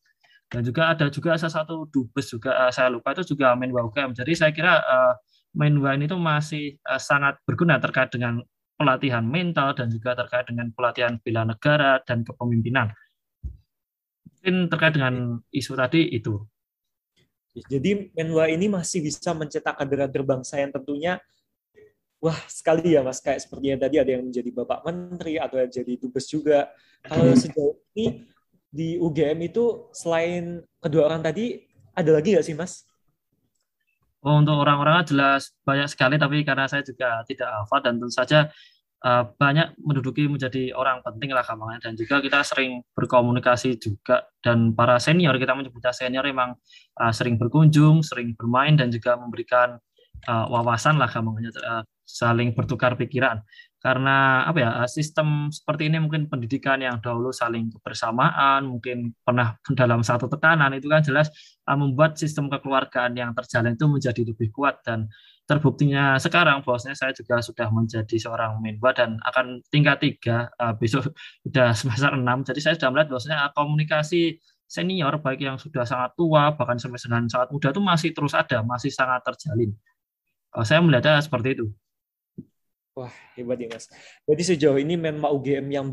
dan 0.52 0.60
juga 0.60 0.82
ada 0.92 1.06
juga 1.08 1.40
salah 1.40 1.64
satu 1.64 1.88
dubes 1.88 2.26
juga 2.28 2.68
uh, 2.68 2.70
saya 2.74 2.92
lupa 2.92 3.16
itu 3.16 3.24
juga 3.32 3.56
Menwa 3.56 3.80
UGM. 3.88 4.12
Jadi 4.12 4.32
saya 4.36 4.52
kira 4.52 4.76
uh, 4.76 5.14
Menwa 5.56 5.96
ini 5.96 6.04
itu 6.04 6.20
masih 6.20 6.76
uh, 6.84 7.00
sangat 7.00 7.40
berguna 7.48 7.80
terkait 7.80 8.12
dengan 8.12 8.44
pelatihan 8.76 9.24
mental 9.24 9.72
dan 9.72 9.88
juga 9.88 10.16
terkait 10.16 10.48
dengan 10.48 10.72
pelatihan 10.72 11.16
bela 11.20 11.48
negara 11.48 12.00
dan 12.04 12.24
kepemimpinan 12.24 12.92
mungkin 14.40 14.72
terkait 14.72 14.96
dengan 14.96 15.36
isu 15.52 15.76
tadi 15.76 16.08
itu. 16.16 16.40
Jadi 17.68 18.08
Menwa 18.16 18.48
ini 18.48 18.72
masih 18.72 19.04
bisa 19.04 19.36
mencetak 19.36 19.76
kader-kader 19.76 20.24
bangsa 20.24 20.56
yang 20.56 20.72
tentunya 20.72 21.20
wah 22.24 22.36
sekali 22.48 22.96
ya 22.96 23.04
Mas 23.04 23.20
kayak 23.20 23.44
sepertinya 23.44 23.84
tadi 23.84 24.00
ada 24.00 24.16
yang 24.16 24.24
menjadi 24.24 24.48
Bapak 24.48 24.80
Menteri 24.88 25.36
atau 25.36 25.60
yang 25.60 25.68
jadi 25.68 25.92
dubes 26.00 26.24
juga. 26.24 26.72
Kalau 27.04 27.28
hmm. 27.28 27.36
sejauh 27.36 27.76
ini 27.92 28.24
di 28.70 28.96
UGM 28.96 29.44
itu 29.44 29.92
selain 29.92 30.64
kedua 30.80 31.12
orang 31.12 31.20
tadi 31.20 31.60
ada 31.92 32.10
lagi 32.16 32.32
nggak 32.32 32.46
sih 32.46 32.56
Mas? 32.56 32.88
Oh, 34.24 34.40
untuk 34.40 34.56
orang-orangnya 34.56 35.04
jelas 35.12 35.52
banyak 35.64 35.88
sekali 35.92 36.16
tapi 36.16 36.44
karena 36.48 36.64
saya 36.64 36.80
juga 36.80 37.24
tidak 37.28 37.48
hafal 37.60 37.80
dan 37.84 38.00
tentu 38.00 38.12
saja 38.12 38.48
uh, 39.04 39.24
banyak 39.36 39.76
menduduki 39.80 40.28
menjadi 40.28 40.76
orang 40.76 41.00
penting 41.00 41.32
lah 41.32 41.44
gampangnya 41.44 41.90
dan 41.90 41.92
juga 41.96 42.20
kita 42.20 42.44
sering 42.44 42.84
berkomunikasi 42.92 43.80
juga. 43.80 44.28
Dan 44.40 44.72
para 44.72 44.96
senior 45.00 45.36
kita 45.36 45.52
menyebutnya 45.56 45.92
senior 45.92 46.24
memang 46.24 46.56
uh, 47.00 47.12
sering 47.12 47.36
berkunjung, 47.36 48.04
sering 48.04 48.36
bermain 48.36 48.76
dan 48.76 48.88
juga 48.92 49.16
memberikan 49.16 49.76
uh, 50.28 50.46
wawasan 50.48 51.00
lah 51.00 51.08
gampangnya 51.08 51.52
uh, 51.64 51.82
saling 52.04 52.52
bertukar 52.52 52.96
pikiran. 52.96 53.40
Karena 53.80 54.44
apa 54.44 54.58
ya 54.60 54.70
sistem 54.84 55.48
seperti 55.48 55.88
ini 55.88 55.96
mungkin 56.04 56.28
pendidikan 56.28 56.76
yang 56.84 57.00
dahulu 57.00 57.32
saling 57.32 57.72
kebersamaan 57.72 58.68
mungkin 58.68 59.16
pernah 59.24 59.56
dalam 59.72 60.04
satu 60.04 60.28
tekanan 60.28 60.76
itu 60.76 60.84
kan 60.84 61.00
jelas 61.00 61.32
uh, 61.64 61.76
membuat 61.80 62.20
sistem 62.20 62.52
kekeluargaan 62.52 63.16
yang 63.16 63.32
terjalin 63.32 63.72
itu 63.72 63.88
menjadi 63.88 64.22
lebih 64.28 64.52
kuat 64.52 64.84
dan 64.84 65.08
terbuktinya 65.50 66.14
sekarang 66.22 66.62
bosnya 66.62 66.94
saya 66.94 67.10
juga 67.10 67.42
sudah 67.42 67.66
menjadi 67.74 68.16
seorang 68.22 68.62
menwa 68.62 68.94
dan 68.94 69.18
akan 69.26 69.58
tingkat 69.66 69.98
tiga 69.98 70.46
uh, 70.62 70.70
besok 70.78 71.10
sudah 71.44 71.74
semester 71.74 72.14
enam 72.14 72.46
jadi 72.46 72.60
saya 72.62 72.74
sudah 72.78 72.94
melihat 72.94 73.08
bosnya 73.10 73.50
komunikasi 73.58 74.38
senior 74.70 75.18
baik 75.18 75.42
yang 75.42 75.58
sudah 75.58 75.82
sangat 75.82 76.14
tua 76.14 76.54
bahkan 76.54 76.78
dengan 76.78 77.26
sangat 77.26 77.50
muda 77.50 77.74
itu 77.74 77.82
masih 77.82 78.10
terus 78.14 78.30
ada 78.38 78.62
masih 78.62 78.94
sangat 78.94 79.26
terjalin 79.26 79.74
uh, 80.54 80.62
saya 80.62 80.78
melihatnya 80.78 81.18
seperti 81.18 81.58
itu 81.58 81.66
Wah, 82.90 83.14
hebat 83.38 83.56
ya 83.56 83.70
Mas. 83.70 83.86
Jadi 84.26 84.42
sejauh 84.44 84.76
ini 84.76 84.98
Menma 84.98 85.30
UGM 85.30 85.72
yang 85.72 85.88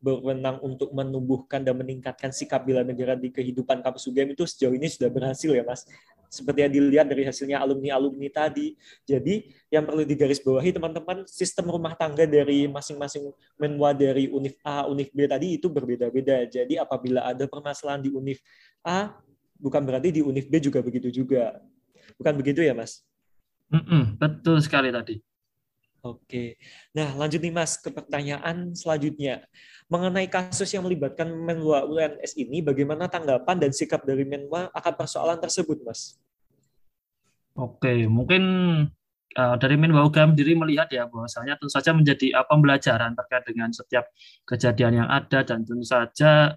berwenang 0.00 0.58
untuk 0.64 0.90
menumbuhkan 0.96 1.60
dan 1.60 1.76
meningkatkan 1.76 2.32
sikap 2.32 2.64
bela 2.64 2.80
negara 2.80 3.14
di 3.14 3.28
kehidupan 3.28 3.84
kampus 3.84 4.08
UGM 4.08 4.32
itu 4.32 4.48
sejauh 4.48 4.72
ini 4.72 4.88
sudah 4.88 5.12
berhasil 5.12 5.52
ya 5.52 5.60
Mas. 5.62 5.84
Seperti 6.28 6.60
yang 6.60 6.72
dilihat 6.72 7.06
dari 7.08 7.24
hasilnya 7.24 7.58
alumni-alumni 7.64 8.28
tadi. 8.28 8.76
Jadi 9.08 9.48
yang 9.72 9.88
perlu 9.88 10.04
digarisbawahi 10.04 10.76
teman-teman, 10.76 11.24
sistem 11.24 11.72
rumah 11.72 11.96
tangga 11.96 12.28
dari 12.28 12.68
masing-masing 12.68 13.32
Menwa 13.56 13.96
dari 13.96 14.28
Univ 14.28 14.54
A, 14.60 14.84
Univ 14.86 15.08
B 15.10 15.24
tadi 15.24 15.56
itu 15.56 15.72
berbeda-beda. 15.72 16.44
Jadi 16.44 16.76
apabila 16.76 17.24
ada 17.24 17.48
permasalahan 17.48 18.04
di 18.04 18.12
Univ 18.12 18.38
A, 18.84 19.16
bukan 19.56 19.80
berarti 19.82 20.14
di 20.14 20.20
Univ 20.20 20.46
B 20.46 20.60
juga 20.60 20.84
begitu 20.84 21.08
juga. 21.08 21.58
Bukan 22.20 22.36
begitu 22.36 22.60
ya 22.60 22.76
Mas? 22.76 23.02
Mm 23.68 23.84
-mm, 23.84 24.02
betul 24.16 24.56
sekali 24.64 24.88
tadi. 24.88 25.20
Oke. 26.06 26.54
Nah, 26.94 27.10
lanjut 27.18 27.42
nih 27.42 27.50
Mas 27.50 27.74
ke 27.74 27.90
pertanyaan 27.90 28.70
selanjutnya. 28.72 29.42
Mengenai 29.88 30.28
kasus 30.28 30.68
yang 30.76 30.84
melibatkan 30.84 31.32
Menwa 31.32 31.80
UNS 31.88 32.36
ini, 32.36 32.60
bagaimana 32.60 33.08
tanggapan 33.08 33.56
dan 33.56 33.72
sikap 33.72 34.04
dari 34.04 34.28
Menwa 34.28 34.68
akan 34.76 34.94
persoalan 34.94 35.40
tersebut, 35.40 35.80
Mas? 35.80 36.20
Oke, 37.56 38.04
mungkin 38.04 38.42
uh, 39.34 39.56
dari 39.56 39.74
Menwa 39.78 40.06
UGM 40.06 40.32
sendiri 40.34 40.52
melihat 40.58 40.88
ya 40.90 41.06
bahwasanya 41.06 41.58
tentu 41.58 41.70
saja 41.70 41.90
menjadi 41.94 42.34
uh, 42.34 42.46
pembelajaran 42.46 43.12
terkait 43.14 43.44
dengan 43.46 43.68
setiap 43.74 44.10
kejadian 44.46 45.04
yang 45.04 45.08
ada 45.08 45.44
dan 45.46 45.62
tentu 45.62 45.84
saja 45.86 46.54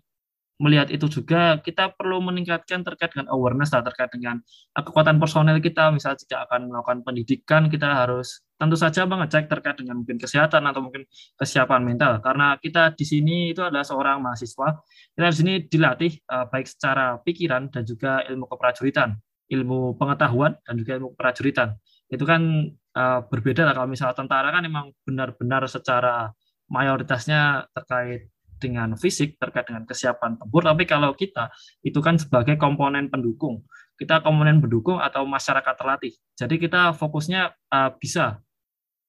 melihat 0.61 0.93
itu 0.93 1.09
juga 1.09 1.57
kita 1.57 1.89
perlu 1.97 2.21
meningkatkan 2.21 2.85
terkait 2.85 3.09
dengan 3.17 3.33
awareness 3.33 3.73
lah 3.73 3.81
terkait 3.81 4.13
dengan 4.13 4.37
uh, 4.77 4.83
kekuatan 4.85 5.17
personel 5.17 5.57
kita 5.57 5.89
misalnya 5.89 6.21
jika 6.21 6.45
akan 6.45 6.69
melakukan 6.69 6.99
pendidikan 7.01 7.65
kita 7.69 7.89
harus 7.89 8.45
tentu 8.61 8.77
saja 8.77 9.09
mengecek 9.09 9.49
terkait 9.49 9.73
dengan 9.73 10.05
mungkin 10.05 10.21
kesehatan 10.21 10.61
atau 10.69 10.85
mungkin 10.85 11.09
kesiapan 11.33 11.81
mental. 11.81 12.21
Karena 12.21 12.53
kita 12.61 12.93
di 12.93 13.01
sini 13.01 13.57
itu 13.57 13.65
adalah 13.65 13.81
seorang 13.81 14.21
mahasiswa. 14.21 14.77
Kita 15.17 15.25
di 15.33 15.37
sini 15.41 15.53
dilatih 15.65 16.21
uh, 16.29 16.45
baik 16.45 16.69
secara 16.69 17.17
pikiran 17.25 17.73
dan 17.73 17.81
juga 17.81 18.21
ilmu 18.29 18.45
keprajuritan. 18.45 19.17
Ilmu 19.49 19.97
pengetahuan 19.97 20.53
dan 20.61 20.77
juga 20.77 21.01
ilmu 21.01 21.17
keprajuritan. 21.17 21.73
Itu 22.05 22.21
kan 22.29 22.69
uh, 22.93 23.19
berbeda 23.25 23.65
lah 23.65 23.73
kalau 23.73 23.89
misalnya 23.89 24.13
tentara 24.13 24.53
kan 24.53 24.61
memang 24.61 24.93
benar-benar 25.09 25.65
secara 25.65 26.29
mayoritasnya 26.69 27.65
terkait 27.73 28.29
dengan 28.61 28.93
fisik 28.93 29.41
terkait 29.41 29.65
dengan 29.65 29.89
kesiapan 29.89 30.37
tempur. 30.37 30.61
Tapi 30.61 30.85
kalau 30.85 31.17
kita 31.17 31.49
itu 31.81 31.97
kan 31.97 32.21
sebagai 32.21 32.61
komponen 32.61 33.09
pendukung. 33.09 33.65
Kita 33.97 34.21
komponen 34.21 34.61
pendukung 34.61 35.01
atau 35.01 35.25
masyarakat 35.25 35.73
terlatih. 35.73 36.13
Jadi 36.37 36.61
kita 36.61 36.93
fokusnya 36.93 37.57
uh, 37.73 37.89
bisa 37.97 38.37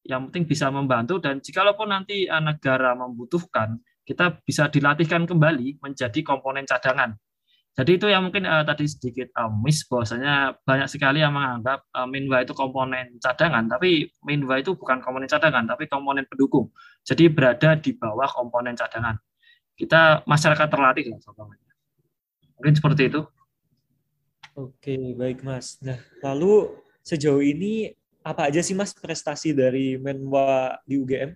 yang 0.02 0.28
penting 0.28 0.50
bisa 0.50 0.68
membantu 0.68 1.22
dan 1.22 1.38
jikalaupun 1.38 1.90
nanti 1.90 2.26
negara 2.26 2.94
membutuhkan, 2.98 3.78
kita 4.02 4.42
bisa 4.42 4.66
dilatihkan 4.66 5.24
kembali 5.26 5.78
menjadi 5.78 6.20
komponen 6.26 6.66
cadangan. 6.66 7.14
Jadi 7.72 7.96
itu 7.96 8.04
yang 8.04 8.28
mungkin 8.28 8.44
uh, 8.44 8.60
tadi 8.68 8.84
sedikit 8.84 9.32
uh, 9.32 9.48
miss 9.48 9.88
bahwasanya 9.88 10.60
banyak 10.60 10.92
sekali 10.92 11.24
yang 11.24 11.32
menganggap 11.32 11.88
uh, 11.96 12.04
Minwa 12.04 12.44
itu 12.44 12.52
komponen 12.52 13.16
cadangan, 13.16 13.64
tapi 13.64 14.12
Minwa 14.28 14.60
itu 14.60 14.76
bukan 14.76 15.00
komponen 15.00 15.24
cadangan, 15.24 15.64
tapi 15.64 15.88
komponen 15.88 16.28
pendukung. 16.28 16.68
Jadi 17.00 17.32
berada 17.32 17.72
di 17.80 17.96
bawah 17.96 18.28
komponen 18.28 18.76
cadangan. 18.76 19.16
Kita 19.72 20.20
masyarakat 20.28 20.68
terlatih 20.68 21.16
lah, 21.16 21.48
Mungkin 22.60 22.74
seperti 22.76 23.08
itu. 23.08 23.24
Oke, 24.52 25.16
baik 25.16 25.40
Mas. 25.40 25.80
Nah, 25.80 25.96
lalu 26.20 26.76
sejauh 27.00 27.40
ini 27.40 27.88
apa 28.22 28.48
aja 28.48 28.62
sih 28.62 28.74
Mas 28.74 28.94
prestasi 28.94 29.54
dari 29.54 29.98
Menwa 29.98 30.78
di 30.86 30.98
UGM? 30.98 31.30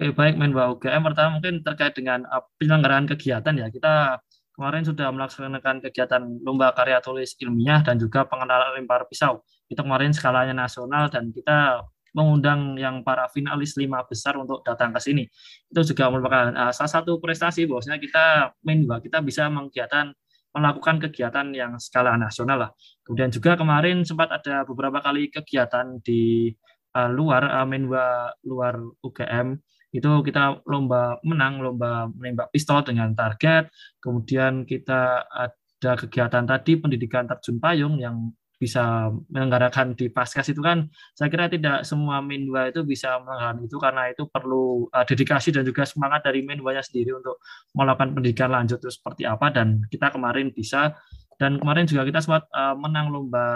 Eh, 0.00 0.10
baik 0.10 0.40
Menwa 0.40 0.72
UGM 0.72 1.04
pertama 1.04 1.38
mungkin 1.38 1.60
terkait 1.60 1.92
dengan 1.92 2.24
penyelenggaraan 2.56 3.04
kegiatan 3.06 3.54
ya. 3.54 3.68
Kita 3.68 4.18
kemarin 4.56 4.84
sudah 4.84 5.08
melaksanakan 5.12 5.84
kegiatan 5.84 6.22
lomba 6.44 6.72
karya 6.72 7.00
tulis 7.04 7.36
ilmiah 7.40 7.84
dan 7.84 8.00
juga 8.00 8.24
pengenalan 8.24 8.80
lempar 8.80 9.04
pisau. 9.08 9.44
Itu 9.68 9.84
kemarin 9.84 10.16
skalanya 10.16 10.56
nasional 10.56 11.12
dan 11.12 11.28
kita 11.32 11.84
mengundang 12.12 12.76
yang 12.76 13.00
para 13.00 13.24
finalis 13.32 13.72
lima 13.80 14.04
besar 14.04 14.36
untuk 14.36 14.60
datang 14.64 14.92
ke 14.92 15.00
sini. 15.00 15.24
Itu 15.72 15.80
juga 15.92 16.12
merupakan 16.12 16.52
uh, 16.52 16.72
salah 16.72 16.92
satu 17.00 17.16
prestasi 17.16 17.64
bahwasanya 17.64 18.00
kita 18.00 18.52
bahwa 18.60 19.00
kita 19.00 19.18
bisa 19.24 19.48
menggiatan 19.48 20.12
melakukan 20.52 21.00
kegiatan 21.00 21.48
yang 21.56 21.80
skala 21.80 22.16
nasional 22.20 22.68
lah. 22.68 22.70
Kemudian 23.04 23.32
juga 23.32 23.56
kemarin 23.56 24.04
sempat 24.04 24.28
ada 24.32 24.68
beberapa 24.68 25.00
kali 25.00 25.32
kegiatan 25.32 25.98
di 26.04 26.52
uh, 26.96 27.10
luar 27.10 27.48
uh, 27.48 27.66
menwa 27.66 28.30
luar 28.44 28.76
UGM 29.00 29.56
itu 29.92 30.08
kita 30.24 30.64
lomba 30.64 31.20
menang 31.20 31.60
lomba 31.60 32.08
menembak 32.08 32.48
pistol 32.48 32.80
dengan 32.80 33.12
target 33.12 33.68
kemudian 34.00 34.64
kita 34.64 35.28
ada 35.28 35.92
kegiatan 36.00 36.48
tadi 36.48 36.80
pendidikan 36.80 37.28
terjun 37.28 37.60
payung 37.60 38.00
yang 38.00 38.32
bisa 38.62 39.10
menyelenggarakan 39.26 39.98
di 39.98 40.06
paskas 40.06 40.54
itu 40.54 40.62
kan 40.62 40.86
saya 41.18 41.26
kira 41.26 41.50
tidak 41.50 41.82
semua 41.82 42.22
Minwa 42.22 42.70
itu 42.70 42.86
bisa 42.86 43.18
menyelenggarakan 43.18 43.66
itu 43.66 43.76
karena 43.82 44.02
itu 44.14 44.22
perlu 44.30 44.86
uh, 44.86 45.02
dedikasi 45.02 45.50
dan 45.50 45.66
juga 45.66 45.82
semangat 45.82 46.22
dari 46.22 46.46
Minwanya 46.46 46.78
sendiri 46.78 47.18
untuk 47.18 47.42
melakukan 47.74 48.14
pendidikan 48.14 48.54
lanjut 48.54 48.78
itu 48.78 48.94
seperti 48.94 49.26
apa 49.26 49.50
dan 49.50 49.82
kita 49.90 50.14
kemarin 50.14 50.54
bisa 50.54 50.94
dan 51.42 51.58
kemarin 51.58 51.90
juga 51.90 52.06
kita 52.06 52.22
sempat 52.22 52.46
uh, 52.54 52.78
menang 52.78 53.10
lomba 53.10 53.46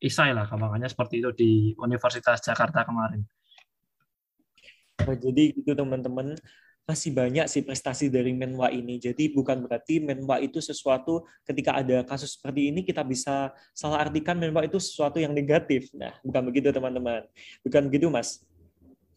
isai 0.00 0.32
lah 0.32 0.48
kampangannya 0.48 0.88
seperti 0.88 1.20
itu 1.20 1.30
di 1.36 1.50
Universitas 1.76 2.40
Jakarta 2.40 2.88
kemarin. 2.88 3.20
Oh, 5.04 5.14
jadi 5.14 5.54
gitu 5.54 5.76
teman-teman 5.76 6.34
masih 6.88 7.12
banyak 7.12 7.44
sih 7.52 7.60
prestasi 7.60 8.08
dari 8.08 8.32
Menwa 8.32 8.72
ini. 8.72 8.96
Jadi 8.96 9.28
bukan 9.36 9.68
berarti 9.68 10.00
Menwa 10.00 10.40
itu 10.40 10.56
sesuatu 10.56 11.28
ketika 11.44 11.76
ada 11.76 12.00
kasus 12.00 12.40
seperti 12.40 12.72
ini 12.72 12.80
kita 12.80 13.04
bisa 13.04 13.52
salah 13.76 14.08
artikan 14.08 14.40
Menwa 14.40 14.64
itu 14.64 14.80
sesuatu 14.80 15.20
yang 15.20 15.36
negatif. 15.36 15.92
Nah, 15.92 16.16
bukan 16.24 16.48
begitu 16.48 16.72
teman-teman. 16.72 17.28
Bukan 17.60 17.92
begitu, 17.92 18.08
Mas. 18.08 18.40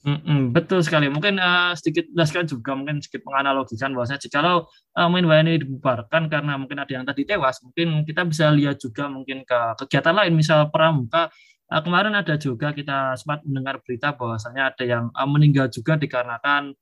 Mm-mm, 0.04 0.52
betul 0.52 0.84
sekali. 0.84 1.08
Mungkin 1.08 1.40
uh, 1.40 1.72
sedikit 1.80 2.12
jelaskan 2.12 2.44
juga, 2.44 2.76
mungkin 2.76 3.00
sedikit 3.00 3.24
menganalogikan 3.24 3.96
bahwasanya 3.96 4.20
jika 4.20 4.44
uh, 4.44 5.08
Menwa 5.08 5.40
ini 5.40 5.64
dibubarkan 5.64 6.28
karena 6.28 6.60
mungkin 6.60 6.76
ada 6.76 6.92
yang 6.92 7.08
tadi 7.08 7.24
tewas, 7.24 7.64
mungkin 7.64 8.04
kita 8.04 8.28
bisa 8.28 8.52
lihat 8.52 8.84
juga 8.84 9.08
mungkin 9.08 9.48
ke 9.48 9.60
kegiatan 9.88 10.12
lain, 10.12 10.36
misal 10.36 10.68
pramuka 10.68 11.32
Uh, 11.72 11.80
kemarin 11.80 12.12
ada 12.12 12.36
juga 12.36 12.76
kita 12.76 13.16
sempat 13.16 13.48
mendengar 13.48 13.80
berita 13.80 14.12
bahwasanya 14.12 14.76
ada 14.76 14.84
yang 14.84 15.08
meninggal 15.24 15.72
juga 15.72 15.96
dikarenakan 15.96 16.76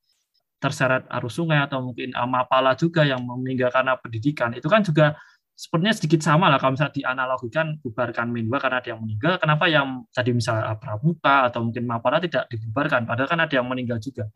terseret 0.60 1.08
arus 1.08 1.40
sungai 1.40 1.64
atau 1.64 1.80
mungkin 1.80 2.12
uh, 2.12 2.28
mapala 2.28 2.76
juga 2.76 3.02
yang 3.02 3.24
meninggal 3.24 3.72
karena 3.72 3.96
pendidikan. 3.96 4.52
Itu 4.52 4.68
kan 4.68 4.84
juga 4.84 5.16
sepertinya 5.56 5.92
sedikit 5.92 6.20
sama 6.24 6.48
lah 6.48 6.56
kalau 6.56 6.76
misalnya 6.76 6.94
dianalogikan 6.96 7.76
bubarkan 7.80 8.28
Minwa 8.32 8.60
karena 8.60 8.80
ada 8.80 8.88
yang 8.92 9.00
meninggal, 9.00 9.40
kenapa 9.40 9.64
yang 9.68 10.04
tadi 10.12 10.30
misalnya 10.32 10.76
Pramuka 10.76 11.48
atau 11.48 11.60
mungkin 11.64 11.84
Mapala 11.84 12.20
tidak 12.20 12.48
dibubarkan, 12.48 13.04
padahal 13.04 13.28
kan 13.28 13.40
ada 13.44 13.54
yang 13.56 13.68
meninggal 13.68 14.00
juga. 14.00 14.28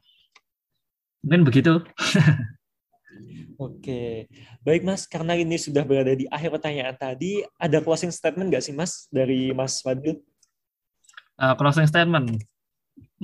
Mungkin 1.25 1.49
begitu. 1.49 1.81
Oke, 3.55 4.27
baik 4.67 4.83
Mas, 4.83 5.07
karena 5.07 5.39
ini 5.39 5.55
sudah 5.55 5.87
berada 5.87 6.13
di 6.13 6.27
akhir 6.27 6.59
pertanyaan 6.59 6.99
tadi, 6.99 7.47
ada 7.57 7.79
closing 7.79 8.11
statement 8.11 8.51
nggak 8.51 8.65
sih 8.67 8.75
Mas 8.75 9.07
dari 9.09 9.55
Mas 9.55 9.79
Fadil? 9.81 10.19
uh, 11.39 11.55
closing 11.59 11.87
statement. 11.87 12.43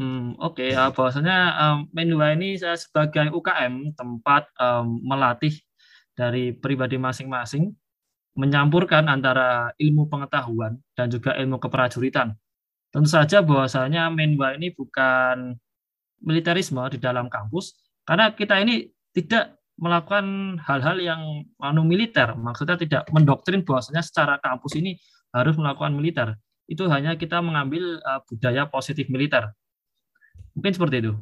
Hmm, 0.00 0.32
Oke, 0.40 0.64
okay. 0.64 0.70
uh, 0.72 0.88
bahwasanya 0.96 1.36
um, 1.60 1.78
Menua 1.92 2.32
ini 2.32 2.56
saya 2.56 2.72
sebagai 2.80 3.28
UKM 3.36 3.92
tempat 3.92 4.48
um, 4.56 4.96
melatih 5.04 5.52
dari 6.16 6.56
pribadi 6.56 6.96
masing-masing, 6.96 7.68
menyampurkan 8.32 9.12
antara 9.12 9.76
ilmu 9.76 10.08
pengetahuan 10.08 10.80
dan 10.96 11.12
juga 11.12 11.36
ilmu 11.36 11.60
keprajuritan. 11.60 12.32
Tentu 12.88 13.12
saja 13.12 13.44
bahwasanya 13.44 14.08
Menwa 14.08 14.56
ini 14.56 14.72
bukan 14.72 15.52
militerisme 16.24 16.80
di 16.96 16.96
dalam 16.96 17.28
kampus, 17.28 17.76
karena 18.08 18.32
kita 18.32 18.56
ini 18.56 18.88
tidak 19.12 19.60
melakukan 19.76 20.56
hal-hal 20.64 20.96
yang 20.96 21.44
anu 21.60 21.84
militer, 21.84 22.32
maksudnya 22.40 22.80
tidak 22.80 23.04
mendoktrin 23.12 23.68
bahwasanya 23.68 24.00
secara 24.00 24.40
kampus 24.40 24.80
ini 24.80 24.96
harus 25.36 25.60
melakukan 25.60 25.92
militer 25.92 26.40
itu 26.70 26.86
hanya 26.86 27.18
kita 27.18 27.42
mengambil 27.42 27.98
uh, 28.06 28.22
budaya 28.30 28.62
positif 28.70 29.10
militer. 29.10 29.50
Mungkin 30.60 30.76
seperti 30.76 30.96
itu. 31.00 31.16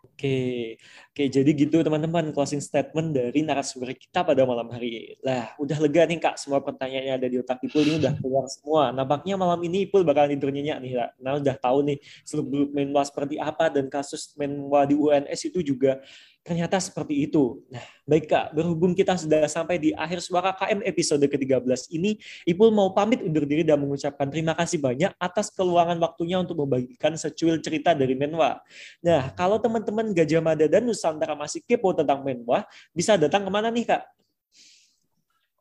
Oke, 0.00 0.76
oke 1.14 1.22
jadi 1.32 1.50
gitu 1.54 1.80
teman-teman 1.80 2.34
closing 2.34 2.60
statement 2.60 3.14
dari 3.14 3.40
narasumber 3.46 3.94
kita 3.94 4.26
pada 4.26 4.42
malam 4.42 4.66
hari. 4.68 5.16
Lah, 5.22 5.54
udah 5.56 5.78
lega 5.78 6.04
nih 6.10 6.18
kak, 6.18 6.34
semua 6.34 6.58
pertanyaannya 6.60 7.14
ada 7.20 7.28
di 7.30 7.38
otak 7.38 7.62
Ipul 7.62 7.86
ini 7.86 8.02
udah 8.02 8.18
keluar 8.18 8.44
semua. 8.50 8.90
Nampaknya 8.90 9.38
malam 9.38 9.62
ini 9.62 9.86
Ipul 9.86 10.02
bakal 10.02 10.26
tidur 10.28 10.50
nyenyak 10.50 10.76
nih 10.82 10.92
kak. 10.98 11.10
Nah 11.22 11.38
udah 11.38 11.56
tahu 11.56 11.78
nih 11.86 11.98
seluruh 12.26 12.68
menwa 12.74 13.06
seperti 13.06 13.38
apa 13.38 13.70
dan 13.70 13.86
kasus 13.86 14.34
menwa 14.34 14.82
di 14.84 14.98
UNS 14.98 15.40
itu 15.46 15.62
juga 15.62 16.02
Ternyata 16.50 16.82
seperti 16.82 17.30
itu. 17.30 17.62
Nah, 17.70 17.78
baik 18.10 18.26
Kak, 18.26 18.50
berhubung 18.50 18.90
kita 18.90 19.14
sudah 19.14 19.46
sampai 19.46 19.78
di 19.78 19.94
akhir 19.94 20.18
suara 20.18 20.50
KM 20.50 20.82
episode 20.82 21.22
ke-13 21.22 21.94
ini, 21.94 22.18
Ipul 22.42 22.74
mau 22.74 22.90
pamit 22.90 23.22
undur 23.22 23.46
diri 23.46 23.62
dan 23.62 23.78
mengucapkan 23.78 24.26
terima 24.26 24.58
kasih 24.58 24.82
banyak 24.82 25.14
atas 25.14 25.54
keluangan 25.54 25.94
waktunya 26.02 26.42
untuk 26.42 26.58
membagikan 26.58 27.14
secuil 27.14 27.62
cerita 27.62 27.94
dari 27.94 28.18
Menwa. 28.18 28.58
Nah, 28.98 29.30
kalau 29.38 29.62
teman-teman 29.62 30.10
Gajah 30.10 30.42
Mada 30.42 30.66
dan 30.66 30.90
Nusantara 30.90 31.38
masih 31.38 31.62
kepo 31.62 31.94
tentang 31.94 32.26
Menwa, 32.26 32.66
bisa 32.90 33.14
datang 33.14 33.46
ke 33.46 33.50
mana 33.54 33.70
nih 33.70 33.86
Kak? 33.86 34.02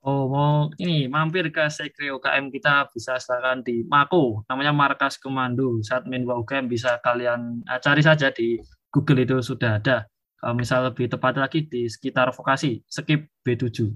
Oh, 0.01 0.25
mau 0.25 0.73
ini 0.81 1.05
mampir 1.05 1.53
ke 1.53 1.69
Sekre 1.69 2.09
UKM 2.17 2.49
kita 2.49 2.89
bisa 2.89 3.21
silakan 3.21 3.61
di 3.61 3.85
Mako, 3.85 4.41
namanya 4.49 4.73
Markas 4.73 5.21
Komando. 5.21 5.85
Saat 5.85 6.09
Menwa 6.09 6.33
UKM 6.41 6.65
bisa 6.65 6.97
kalian 7.05 7.61
eh, 7.69 7.77
cari 7.77 8.01
saja 8.01 8.33
di 8.33 8.57
Google 8.89 9.21
itu 9.21 9.37
sudah 9.45 9.77
ada 9.77 10.09
misal 10.55 10.87
lebih 10.91 11.11
tepat 11.11 11.35
lagi 11.35 11.67
di 11.67 11.87
sekitar 11.87 12.31
vokasi, 12.31 12.83
skip 12.87 13.27
B7. 13.43 13.91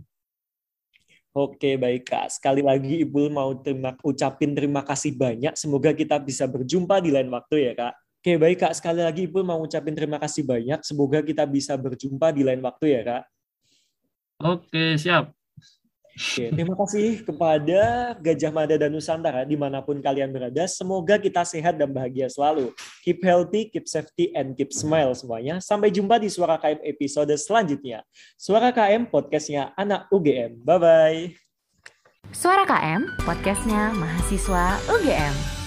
Oke, 1.34 1.82
baik 1.82 2.06
Kak. 2.06 2.30
Sekali 2.30 2.62
lagi 2.62 3.02
Ibu 3.02 3.34
mau 3.34 3.58
terima, 3.58 3.98
ucapin 4.06 4.54
terima 4.54 4.86
kasih 4.86 5.18
banyak. 5.18 5.58
Semoga 5.58 5.90
kita 5.90 6.22
bisa 6.22 6.46
berjumpa 6.46 7.02
di 7.02 7.10
lain 7.10 7.26
waktu 7.34 7.70
ya, 7.70 7.74
Kak. 7.74 7.94
Oke, 8.22 8.38
baik 8.38 8.58
Kak. 8.62 8.74
Sekali 8.78 9.02
lagi 9.02 9.26
Ibu 9.26 9.42
mau 9.42 9.58
ucapin 9.66 9.98
terima 9.98 10.22
kasih 10.22 10.46
banyak. 10.46 10.86
Semoga 10.86 11.26
kita 11.26 11.50
bisa 11.50 11.74
berjumpa 11.74 12.30
di 12.30 12.46
lain 12.46 12.62
waktu 12.62 12.86
ya, 12.94 13.02
Kak. 13.02 13.24
Oke, 14.46 14.94
siap. 15.02 15.34
Oke, 16.14 16.54
terima 16.54 16.78
kasih 16.78 17.26
kepada 17.26 18.14
Gajah 18.22 18.54
Mada 18.54 18.78
dan 18.78 18.94
Nusantara 18.94 19.42
di 19.50 19.58
mana 19.58 19.82
pun 19.82 19.98
kalian 19.98 20.30
berada. 20.30 20.62
Semoga 20.70 21.18
kita 21.18 21.42
sehat 21.42 21.74
dan 21.74 21.90
bahagia 21.90 22.30
selalu. 22.30 22.70
Keep 23.02 23.26
healthy, 23.26 23.62
keep 23.74 23.90
safety, 23.90 24.30
and 24.38 24.54
keep 24.54 24.70
smile 24.70 25.10
semuanya. 25.18 25.58
Sampai 25.58 25.90
jumpa 25.90 26.22
di 26.22 26.30
Suara 26.30 26.62
KM 26.62 26.86
episode 26.86 27.34
selanjutnya. 27.34 28.06
Suara 28.38 28.70
KM, 28.70 29.10
podcastnya 29.10 29.74
anak 29.74 30.06
UGM. 30.14 30.62
Bye-bye. 30.62 31.34
Suara 32.30 32.62
KM, 32.62 33.10
podcastnya 33.26 33.90
mahasiswa 33.98 34.78
UGM. 34.94 35.63